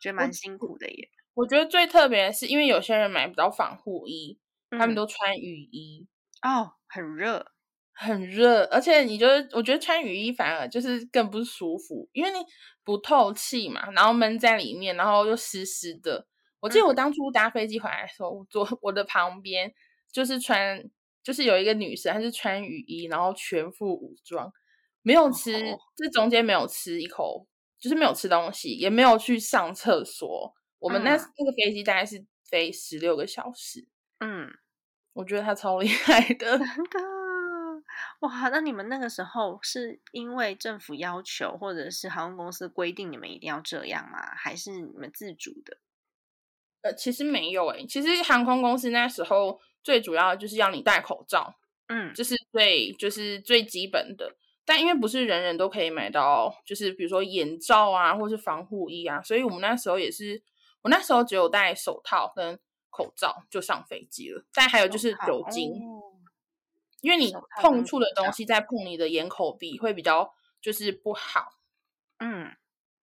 [0.00, 1.08] 觉得蛮辛苦的耶。
[1.34, 4.40] 我觉得最特别的是，因为有些人买不到防护衣，
[4.78, 6.06] 他们都穿雨衣
[6.42, 7.52] 哦，很热。
[7.94, 12.38] 很热，而且你就是我觉得穿雨衣反而就是更不舒服，因为你
[12.82, 16.26] 不透气嘛，然后闷在里面，然后又湿湿的。
[16.60, 19.72] 我记得我当初搭飞机回来的时候，坐 我的旁边
[20.10, 20.82] 就是穿，
[21.22, 24.50] 就是有一个女生，她是穿雨衣，然后全副武装，
[25.02, 25.52] 没有吃，
[25.94, 27.46] 这中间没有吃一口，
[27.78, 30.54] 就是没有吃东西，也没有去上厕所。
[30.78, 33.86] 我们那那个飞机大概是飞十六个小时，
[34.22, 34.50] 嗯，
[35.14, 36.60] 我觉得他超厉害 的。
[38.20, 44.18] 哇，那你们那个时候是因为政府要求，或者是航空公司规定你们一定要这样吗？
[44.36, 45.78] 还是你们自主的？
[46.82, 51.56] 呃，其实没有诶，其实航空公司那时候最主要就是要你戴口罩，
[51.88, 54.36] 嗯，这是最就是最基本的。
[54.64, 60.40] 但因为不是人人都可以买到，就是比如说眼罩啊，或是防护衣啊，所以我们那时候也是，
[60.82, 62.60] 我那时候只有戴手套跟
[62.92, 64.44] 口罩就上飞机了。
[64.54, 65.82] 但还有就是酒精。
[67.00, 71.58] 因为你碰触的东西在碰你的眼口鼻会比较就是不好，
[72.18, 72.54] 嗯，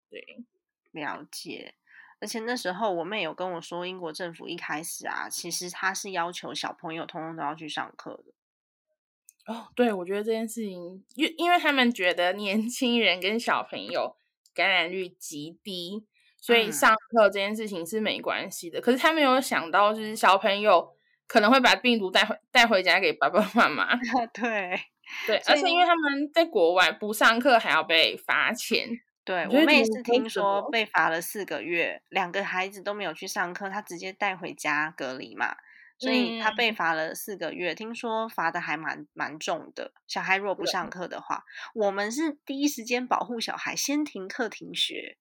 [0.09, 0.45] 对，
[0.91, 1.75] 了解。
[2.21, 9.53] 而且那时候我妹有跟我说，英国政府一开始啊，其实他是要求小朋友通通都要去上课的。
[9.53, 14.15] 哦，对，我觉得这件事情，因因为他们觉得年轻人跟小朋友
[14.53, 16.07] 感染率极低，
[16.39, 18.79] 所以上课这件事情是没关系的。
[18.81, 20.95] 可是他没有想到，就是小朋友。
[21.31, 23.95] 可能会把病毒带回带回家给爸爸妈妈。
[24.33, 24.81] 对
[25.27, 28.87] 对，而且因为他们在国外不上课还要被罚钱。
[29.23, 35.55] 对我妹是听说被罚了四个月，两个孩子都没有去上课，他直接带回家隔离嘛，
[35.99, 37.75] 所以他被罚了四个月。
[37.75, 39.93] 听说罚的还蛮蛮重的。
[40.07, 41.43] 小孩如果不上课的话，
[41.75, 45.17] 我们是第一时间保护小孩，先停课停学。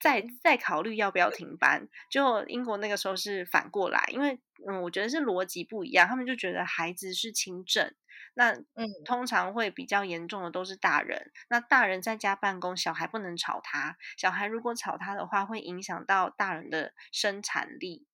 [0.00, 7.94] 再再考虑要不要停班，就英国那个时候是反过来，因为嗯，我觉得是逻辑不一样，他们就觉得孩子是轻症，
[8.34, 18.06] 那嗯，通常会比较严重的都是大人，那大人在家办公，小孩不能吵他，小孩如果吵他的话，会影响到大人的生产力，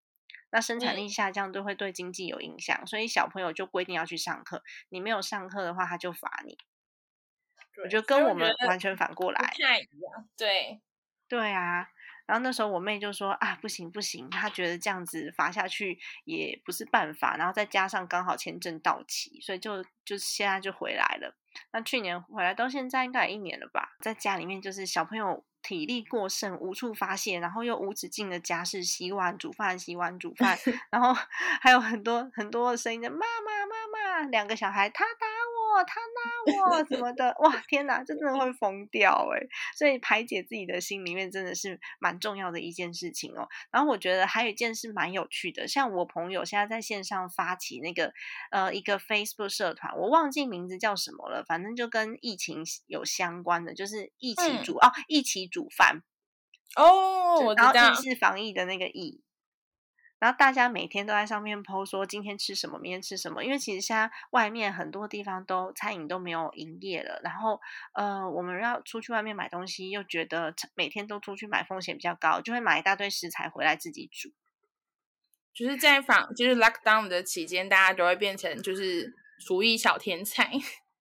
[0.51, 6.57] 那生产力下降都会对经济有影响，所以小朋友就规定要去上课，你没有上课的话，他就罚你。
[7.83, 10.81] 我觉得跟我们完全反过来，不太一样，对。
[11.35, 11.88] 对啊，
[12.27, 21.35] 然后那时候我妹就说啊，不行不行，她觉得这样子罚下去也不是办法，然后再加上刚好签证到期，所以就就现在就回来了。
[21.73, 30.57] 那去年回来到现在应该一年了吧，在家里面就是小朋友体力过剩，无处发泄，然后又无止境的家事，洗碗、煮饭、洗碗、煮饭，
[30.92, 31.12] 然后
[31.61, 35.64] 还有很多很多的声音的妈妈妈妈，两个小孩他打我。
[35.88, 39.40] 他拉我什么的，哇天哪，这真的会疯掉哎！
[39.76, 43.48] 所以排解自己的心里面真的是蛮重要的一件事情哦。
[43.70, 48.12] 然后我觉得还有一件事蛮有趣的，像我朋友现在在线上发起那个
[48.50, 56.02] 呃一个 Facebook 社团，我忘记名字叫什么了，反正就跟疫情有相关的，就是一起煮哦，一起煮饭
[56.76, 59.22] 哦，然后疫是防疫的那个疫。
[60.24, 63.44] 然后大家每天都在上面 PO 说今天吃什么，明天吃什么。
[63.44, 67.60] 因为其实现在外面很多地方都餐饮都没有营业了，然后
[67.92, 74.30] 呃，我们要出去外面买东西，又觉得每天都出去买风险比较高，就会买一大堆食材回来自己煮。
[75.52, 79.14] 就是在访，就是 lockdown 的期间，大家都会变成就是
[79.46, 80.50] 厨艺小天才。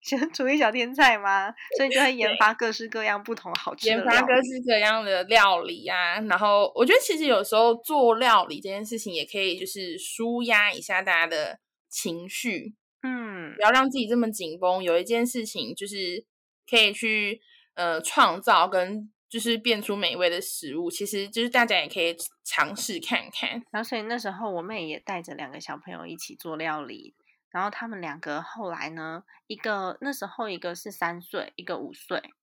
[0.04, 1.54] 先 厨艺小天才吗？
[1.78, 6.20] 所以就会研发各式各样不同好吃的研发各式各样的料理啊。
[6.22, 14.84] 然后我觉得其实有时候做料理这件事情也可以就是舒压一下大家的情绪，嗯，不要让自己这么紧绷。
[14.84, 16.26] 有一件事情就是
[16.70, 17.41] 可以去
[17.76, 23.49] 呃创造跟就是变出美味的食物，其实就是大家也可以尝试看看。
[23.72, 27.16] 然后所以那时候我妹也带着两个小朋友一起做料理。
[27.54, 32.34] 然后他们两个后来呢，一个那时候一个是三岁，一个五岁，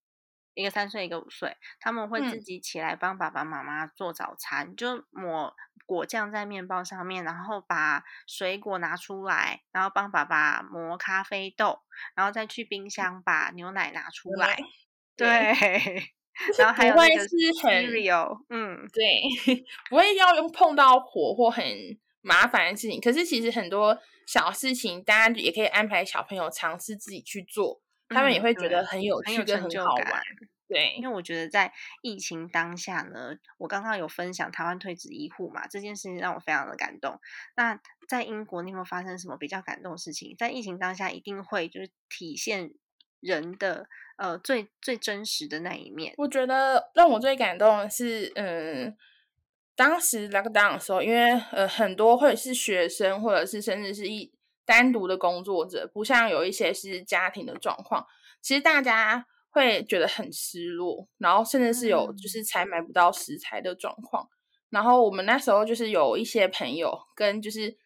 [0.55, 5.55] 一个三岁，一个五岁，他们会自己起来帮爸爸妈妈做早餐，就抹
[5.85, 11.81] 果酱在面包上面，然后把水果拿出来，然后帮爸爸磨咖啡豆，
[12.15, 14.57] 然后再去冰箱把牛奶拿出来。
[15.17, 15.27] 对，
[16.57, 21.65] 然后还有那个是很 cereal，嗯，对， 不会要用碰到火或很
[22.23, 23.01] 麻烦的事情。
[23.01, 23.99] 可是其实很多
[24.31, 30.23] 小事情，大家也可以安排小朋友尝试自己去做，他们也会觉得很有趣跟很好玩。
[30.69, 37.19] 对，因为我觉得在疫情当下呢，我刚刚有分享台湾退职医护嘛，这件事情让我非常的感动。
[37.57, 40.37] 那在英国，你有没有发生什么比较感动的事情？
[40.39, 42.71] 在疫情当下，一定会就是体现
[43.19, 46.15] 人的呃最最真实的那一面。
[46.19, 48.97] 我觉得让我最感动的是，嗯，
[49.81, 54.31] 当时 lockdown 的时候，因为呃很多或者是学生，或者是甚至是一
[54.67, 58.07] 单独的工作者，不像有一些是家庭的状况，
[58.43, 59.27] 其实大家。
[59.53, 64.29] 会觉得很失落，然后甚至是有就是才买不到食材的状况。
[64.69, 67.77] 然后我们那时候就是有一些朋友跟就是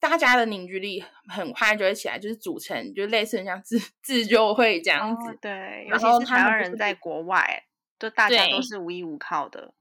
[0.00, 5.38] 大家的凝聚力很快就会起来，就是组成就类似像自自救会这样子。
[5.40, 7.66] 对，尤其是台湾人在国外，
[8.00, 9.72] 就大家都是无依无靠的。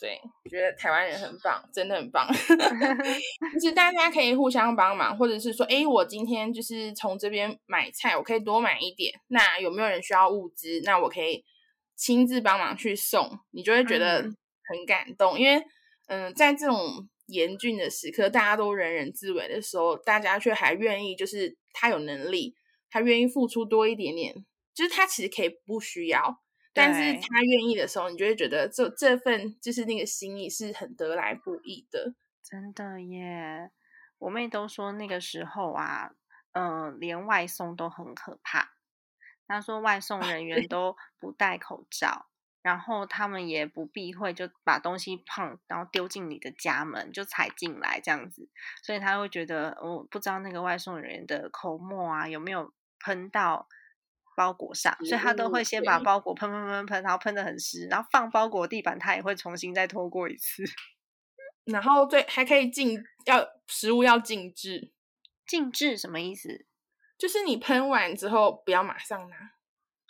[0.00, 2.28] 对，我觉得台湾人很棒，真的很棒。
[3.60, 9.12] 就是大家可以互相帮忙，或者是说，哎，我今天就是从这边买菜，我可以多买一点。
[9.26, 10.80] 那有没有人需要物资？
[10.84, 11.44] 那我可以
[11.96, 15.36] 亲自帮忙去送，你就会觉得很感动。
[15.36, 15.60] 因为，
[16.06, 22.54] 嗯，在这种严峻的时刻，大家都人人自危的时候，大家却还愿意，就是他有能力，
[22.88, 24.32] 他愿意付出多一点点，
[24.72, 26.38] 就是他其实可以不需要。
[26.72, 33.70] 但是他愿意的时候，你就会觉得这这份就是那个心意是很得来不易的，真的耶！
[34.18, 36.12] 我妹都说那个时候啊，
[36.52, 38.74] 嗯，连外送都很可怕。
[39.48, 42.26] 她说外送人员 都不戴口罩，
[42.62, 48.48] 然后他们也不避讳，就把东西碰，然后丢进你的家门，就踩进来这样子。
[48.82, 53.66] 所以他会觉得，我不知道那个外送人员的口沫啊有没有喷到。
[54.38, 60.62] 包裹上，所以他都会先把包裹喷喷喷喷，然后喷的很湿，然后放包裹地板，他也会重新再拖过一次。
[61.66, 64.92] 然后最还可以静，要食物要静置。
[65.44, 66.66] 静置什么意思？
[67.18, 69.36] 就是你喷完之后不要马上拿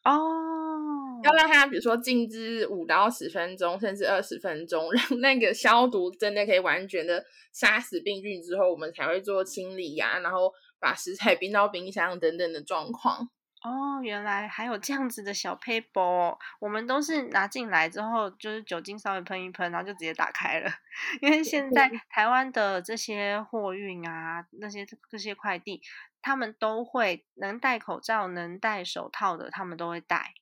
[0.05, 13.31] 哦，要让它比如说静置五到十分钟，甚至二十分钟， 让那个消毒真的可以完全的杀死病菌之后，我们才会做清理呀，然后把食材 冰到冰箱等等的状况。
[13.65, 20.71] 哦，原来还有这样子的小 paper，我们都是拿进来之后，就是酒精稍微喷一喷，然后就直接打开了。
[21.21, 25.83] 因为现在台湾的这些货运啊，那些这些快递，
[26.23, 30.35] 他们都会能戴口罩、能戴手套的，他们都会戴。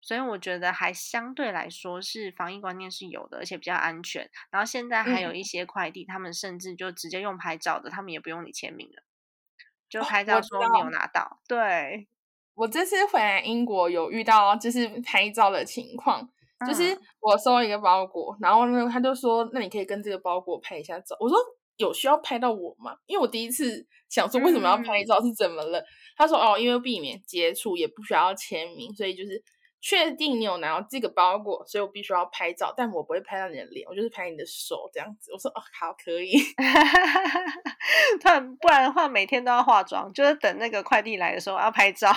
[0.00, 4.30] 所以我觉得还相对来说是防疫观念是有的，而且比较安全。
[4.50, 9.02] 然后现在还有一些快递，他们甚至就直接用拍照的，他们也不用你签名了，
[9.90, 11.42] 就拍照说你有拿到。
[11.46, 12.08] 对。
[12.54, 16.28] 我这次回来英国有遇到就是拍照的情况，
[16.66, 21.16] 就是我收了一个包裹，然后呢他就说，那你可以跟这个包裹拍一下照。
[21.20, 21.36] 我说
[21.76, 22.96] 有需要拍到我吗？
[23.06, 25.84] 因为我第一次想说为什么要拍照是怎么了？
[26.16, 29.42] 他说哦，因为避免接触，也不需要签名，所以就是。
[29.86, 35.30] 确定你有拿到这个包裹，所以我必须要拍照，但我不会拍到你的脸，我就是拍你的手这样子。
[35.30, 36.32] 我说哦，好，可以。
[38.22, 42.10] 他不然的话，每天都要化妆，就是等那个快递来的时候要拍照，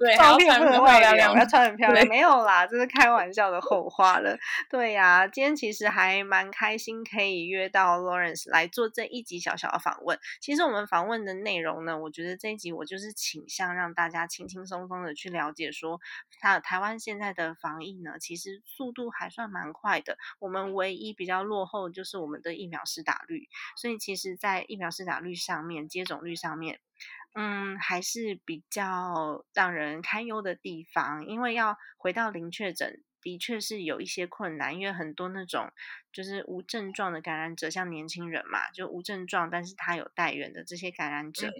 [0.00, 2.04] 对，照片不能外流，要穿很漂亮。
[2.08, 4.36] 没有啦，这是开玩笑的后话了。
[4.68, 10.18] 对呀，今天其实还蛮开心，可以约到 Lawrence 来做这一集小小的访问。
[10.40, 16.00] 其实我们访问的内容呢，我觉得这一集我就是倾向让大家轻轻松松的去了解，说
[16.40, 16.95] 他台湾。
[16.98, 20.18] 现在的防疫呢，其实速度还算蛮快的。
[20.38, 26.80] 我们唯一比较落后就是我们的疫苗施打率，所以其实，在疫苗施打率上面、接种率上面，
[27.34, 31.26] 嗯，还是比较让人堪忧的地方。
[31.26, 35.72] 因为要回到零确诊，的确是有一些困难，因为很多那种
[36.12, 41.50] 就是无症状的感染者，像年轻人嘛，就无症状，但是他有带源的这些感染者。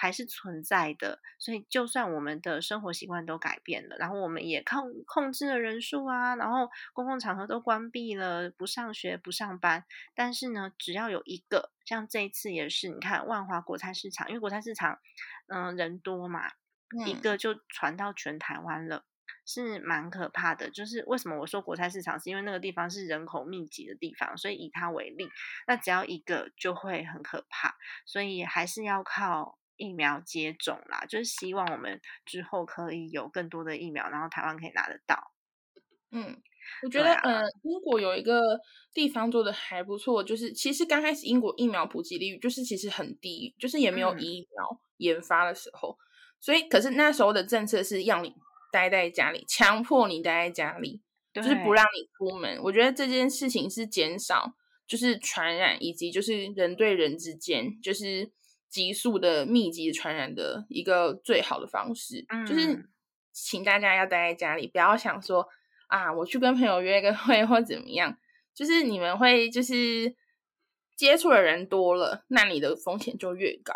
[0.00, 9.84] 还是存在的，所以就算我们的生活习惯都改变了，然后我们也控控制了人数啊，然后公共场合都关闭了，不上学不上班，
[10.14, 14.98] 但是呢，只要有一个，像这一次也是，你看万华国菜市场，因为国菜市场，
[15.48, 16.50] 嗯，人多嘛，
[17.04, 19.04] 一个就传到全台湾了，
[19.44, 20.70] 是蛮可怕的。
[20.70, 25.28] 就是为什么我说国菜市场，是因为那个地方是人口密集的地方，所以以它为例，
[25.66, 27.76] 那只要一个就会很可怕，
[28.06, 29.58] 所以还是要靠。
[29.80, 35.32] 疫苗接种啦，就是希望我们之后可以有更多的疫苗，然后台湾可以拿得到。
[36.12, 36.36] 嗯，
[36.82, 38.40] 我觉得，呃，英国有一个
[38.92, 45.96] 地方做的还不错，就是其实刚开始英国疫苗普及率就是其实很低，就是也没有疫苗研发的时候，
[46.40, 48.34] 所以可是那时候的政策是要你
[48.72, 51.00] 待在家里，强迫你待在家里，
[51.32, 52.60] 就是不让你出门。
[52.62, 54.54] 我觉得这件事情是减少
[54.88, 58.32] 就是传染以及就是人对人之间就是
[58.70, 62.88] 急速的密集传染的一个最好的方式，就是
[63.32, 65.48] 请大家要待在家里，不要想说
[65.88, 68.16] 啊，我去跟朋友约个会或怎么样，
[68.54, 70.14] 就是你们会就是
[70.96, 73.74] 接触的人多了，那你的风险就越高。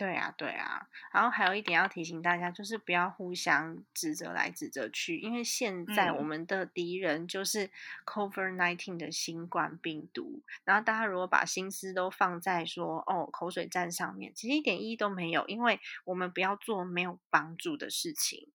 [0.00, 7.68] 对啊，对啊，然后还有一点要提醒大家，就是不要互相指责来指责去，因为现在我们的敌人就是
[8.06, 10.40] Covid nineteen 的新冠病毒。
[10.64, 18.48] 然后大家如果把心思都放在说哦口水战上面，其实一点意义都没有，因为我们不要做没有帮助的事情。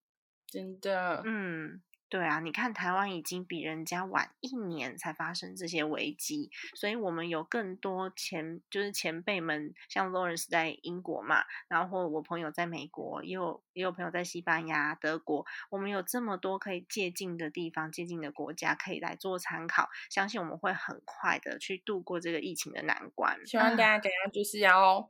[0.47, 1.83] 真的，嗯。
[2.07, 23.45] 对啊，你看台湾已经比人家晚一年才发生这些危机，所以我们有更多前就是前辈们，像 Lawrence 在英国嘛，然后我朋友在美国，也有也有朋友在西班牙、德国，我们有这么多可以借鉴的地方、借鉴的国家可以来做参考，相信我们会很快的去度过这个疫情的难关。
[23.47, 25.09] 希望大家等下就是要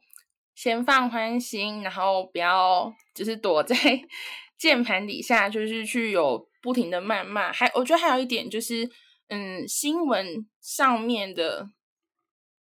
[0.56, 3.76] 先放宽心，然后不要就是躲在
[4.58, 6.48] 键盘底下，就是去有。
[6.66, 8.89] 不停的谩骂，还我觉得还有一点就是，
[9.28, 11.70] 嗯，新闻上面的，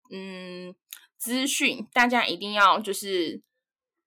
[0.09, 0.73] 嗯，
[1.17, 3.41] 资讯大家一定要就是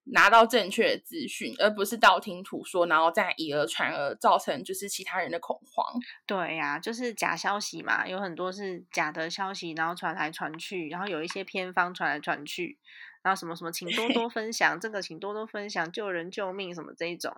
[0.05, 5.85] 拿到正确的资讯，而不是道听途说，然后再以讹传讹，造成就是其他人的恐慌。
[6.25, 12.79] 对呀，就是假消息嘛，有很多是假的消息，然后传来传去，然后有一些偏方传来传去，
[13.21, 17.31] 然后什么什么，请多多 分享这个，请多多分享，救人救命什么这一种，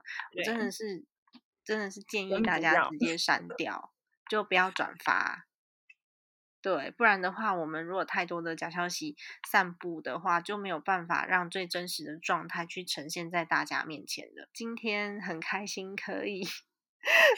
[0.46, 1.04] 真的是。
[1.66, 3.92] 真的是建议大家直接删 掉，
[4.30, 5.48] 就不要转发。
[6.62, 9.16] 对，不然的话，我们如果太多的假消息
[9.48, 14.50] 散布的话，就没有办法让最真实的状态去呈现在大家面前的。
[14.52, 16.44] 今天很开心， 可以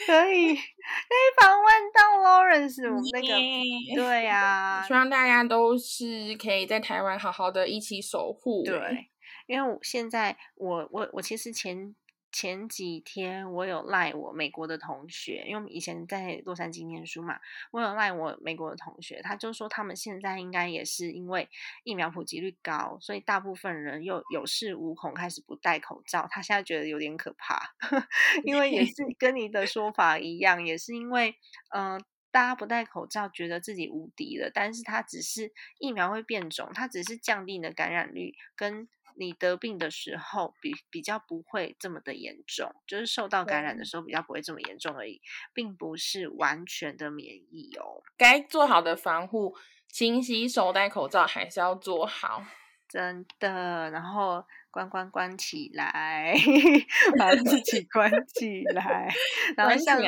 [0.06, 8.62] 可以可以访问到 Lawrence，我们那个对 呀，希望大家都是可以在台湾好好的一起守护。
[8.64, 9.10] 对，
[9.46, 11.94] 因为我现在我我我其实前。
[12.38, 17.40] 前几天我有赖我美国的同学，因为以前在洛杉矶念书嘛，
[17.72, 21.48] 我有赖我美国的同学，他就说他们现在应该也是因为
[21.82, 26.28] 疫苗普及率高，所以大部分人又有恃无恐，开始不戴口罩。
[26.30, 27.58] 他现在觉得有点可怕，
[28.44, 31.34] 因为也是跟你的说法一样，也是因为
[31.74, 32.00] 嗯，
[32.38, 38.88] 大家不戴口罩，觉得自己无敌了，但是它只是疫苗会变种，它只是降低你的感染率跟。
[39.20, 45.20] 你得病的时候比比较不会这么的严重，就是受到感染的时候比较不会这么严重而已，
[45.52, 48.00] 并不是完全的免疫哦。
[48.16, 49.56] 该做好的防护，
[49.88, 52.44] 勤洗手、戴口罩还是要做好，
[52.88, 53.90] 真的。
[53.90, 54.46] 然后。
[54.78, 56.36] 关关关起来，
[57.18, 59.08] 把自己关起来。
[59.56, 60.00] 然后像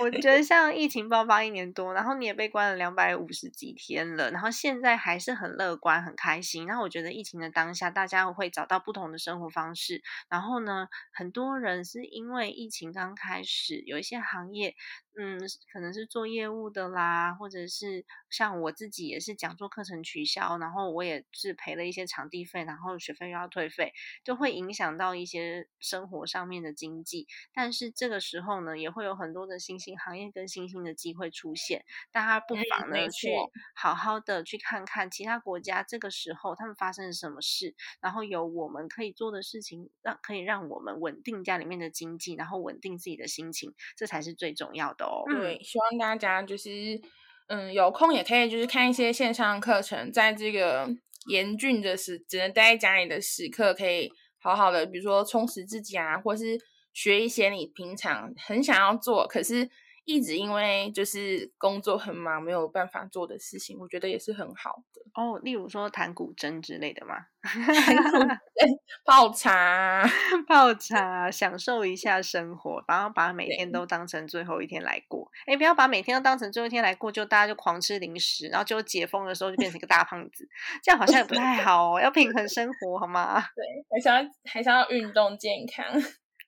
[0.00, 6.66] 我觉得像疫情爆发一年多，然后你也被关了两百五十几天了，然后现在还是很乐观、很开心。
[6.66, 10.02] 然后我觉得疫情的当下，大家会找到不同的生活方式。
[10.28, 14.76] 然后呢，很多人是因为疫情刚开始，有一些行业。
[15.14, 15.38] 嗯，
[15.70, 23.92] 可能是做业务的啦，或者是像我自己也是讲座课程取消，然后我也是赔了一些场地费，然后学费又要退费，
[24.24, 27.26] 就会影响到一些生活上面的经济。
[27.52, 33.28] 但是这个时候呢，也会有很多的新兴行业跟新兴的机会出现，大家不妨呢去
[33.74, 45.24] 好好的去看看其他国家这个时候他们发生了什么事，然后有我们可以做的事情，让可以让我们稳定家里面的经济，然后稳定自己的心情，这才是最重要的哦。
[45.26, 47.00] 对，希望大家就是，
[47.48, 50.88] 嗯，有空也可以就是看一些线上课程，在这个
[51.26, 56.58] 严峻的时，只能待在家里的时刻，可以好好的，比如说充实自己啊，或是
[56.92, 59.70] 学一些你平常很想要做，可是。
[60.04, 65.38] 一直因为就是工作很忙，没有办法做的事情，我觉得也是很好的哦。
[65.42, 67.14] 例如说弹古筝之类的嘛，
[69.04, 70.04] 泡茶，
[70.48, 75.30] 泡茶，享受一下生活，然后把每天都当成最后一天来过。
[75.46, 80.48] 哎，不要把每天都当成最后一天来过，就大家就狂吃零食，然后就解封的时候就变成一个大胖子，
[80.82, 82.00] 这样好像也不太好哦。
[82.00, 83.40] 要平衡生活好吗？
[83.54, 85.86] 对，还想要还是要运动健康。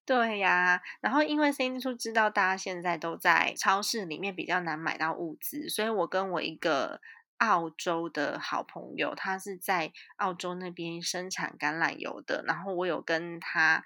[0.06, 7.00] 对呀，然后因为 Cindy 叔知道大家现在都在超市里面比较难买到物资，所以我跟我一个
[7.38, 13.84] 澳洲的好朋友，他是在澳洲那边生产橄榄油的，然后我有跟他。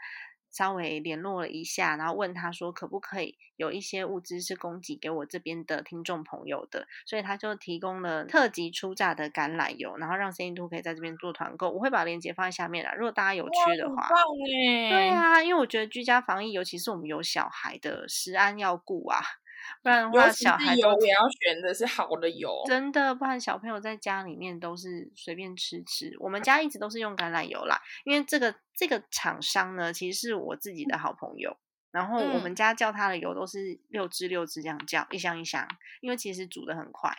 [0.50, 11.70] 稍微联络了一下，然后问他说可不可以有一些物资是供给给我这边的听众朋友的，所以他就提供了特级出榨的橄榄油，然后让 C N Two 可以在这边做团购。
[11.70, 14.08] 我会把链接放在下面啦，如果大家有缺的话。
[14.88, 19.20] 对啊，因为我觉得居家防疫，尤其是我们有小孩的，食安要顾啊。
[19.82, 26.16] 不然的话，小孩油也要选的是好的油，真的，不然小朋友在家里面都是随便吃吃。
[26.20, 31.56] 我们家一直都是用橄榄油啦，因为这个这个厂商呢，其实是我自己的好朋友，
[31.90, 35.68] 然后我们家叫他的油都是六支六支这样叫，一箱一箱，
[36.00, 37.18] 因为其实煮的很快。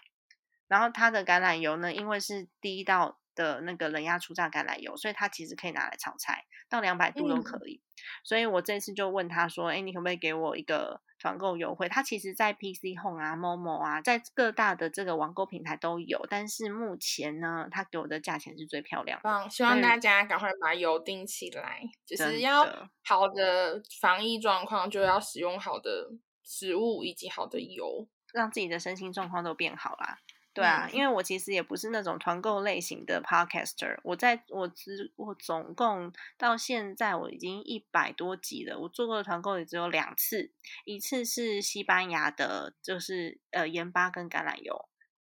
[0.67, 3.18] 然后它的橄榄油呢，因为是第一道。
[3.39, 7.81] 的那个冷压初榨橄榄油，所以它其实可以拿来炒菜，到两百度都可以。
[8.25, 19.21] 所以我这次就问他说：“哎，你可不可以给我一个团购优惠？”它其实在 PC Home 啊、Momo 啊，在各大的这个网购平台都有，但是目前呢，他给我的价钱是最漂亮。
[19.23, 22.65] 嗯，希望大家赶快把油订起来，就是要
[23.05, 26.09] 好的防疫状况，就要使用好的
[26.43, 30.19] 食物以及好的油，让自己的身心状况都变好啦。
[30.51, 40.51] 对啊，因为我其实也不是那种团购类型的 podcaster，我在我只我总共到现在我已经一百多集了，我做过的团购也只有两次，
[40.83, 44.89] 一次是西班牙的，就是呃盐巴跟橄榄油，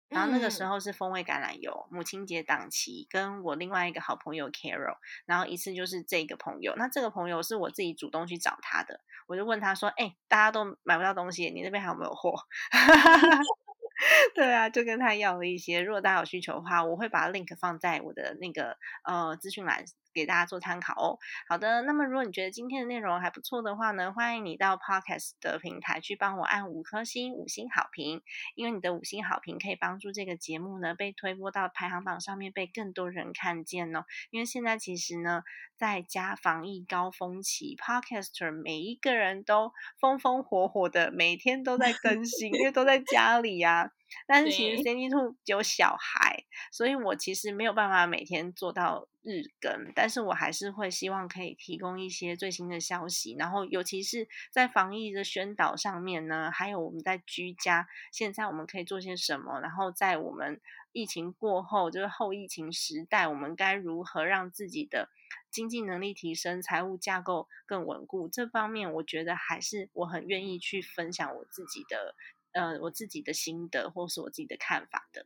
[0.08, 12.34] 然后那个时候是风味橄榄油，母亲节档期，跟我另外一个好朋友 Carol，然后一次就是这个朋友，那这个朋友是我自己主动去找他的，我就问他说，哎，大家都买不到东西，你那边还有没有货？
[14.36, 15.82] 对啊，就跟他要了一些。
[15.82, 19.86] 如果大家有需求的话，我会把 link 放在我的那个呃资讯栏。
[20.14, 21.18] 给大家做参考哦。
[21.48, 28.22] 好的，那么如果你觉得今天的内容还不错的话呢，欢迎你到 Podcast 的平台去帮我按五颗星，五星好评。
[28.56, 34.06] 因为你的五星好评可以帮助这个节目呢被推播到排行榜上面，被更多人看见哦。
[34.32, 35.44] 因为现在其实呢，
[35.78, 43.92] 在家防疫高峰期，Podcaster 每一个人都风风火火的，每天都在更新，因为都在家里呀。
[44.28, 65.10] 但是其实 Cindy Two 有小孩，所以我其实没有办法每天做到日更，但是我还是会希望可以提供一些最新的消息，然后尤其是在防疫的宣导上面呢，还有我们在居家，现在我们可以做些什么，然后在我们疫情过后，就是后疫情时代，我们该如何让自己的
[65.52, 72.16] 经济能力提升，财务架构更稳固，这方面我觉得还是我很愿意去分享我自己的。
[72.58, 75.26] 呃，我自己的心得或是我自己的看法的。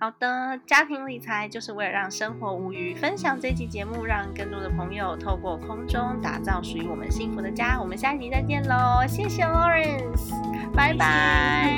[0.00, 2.94] 好的，家庭理财就是为了让生活无虞。
[2.94, 7.78] 分享这期节目，让更多的朋友透过空中打造属于我们幸福的家。
[7.78, 9.06] 我们下一集再见喽！
[9.06, 10.30] 谢谢 Lawrence，
[10.72, 11.68] 拜拜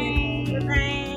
[0.47, 1.14] 拜拜。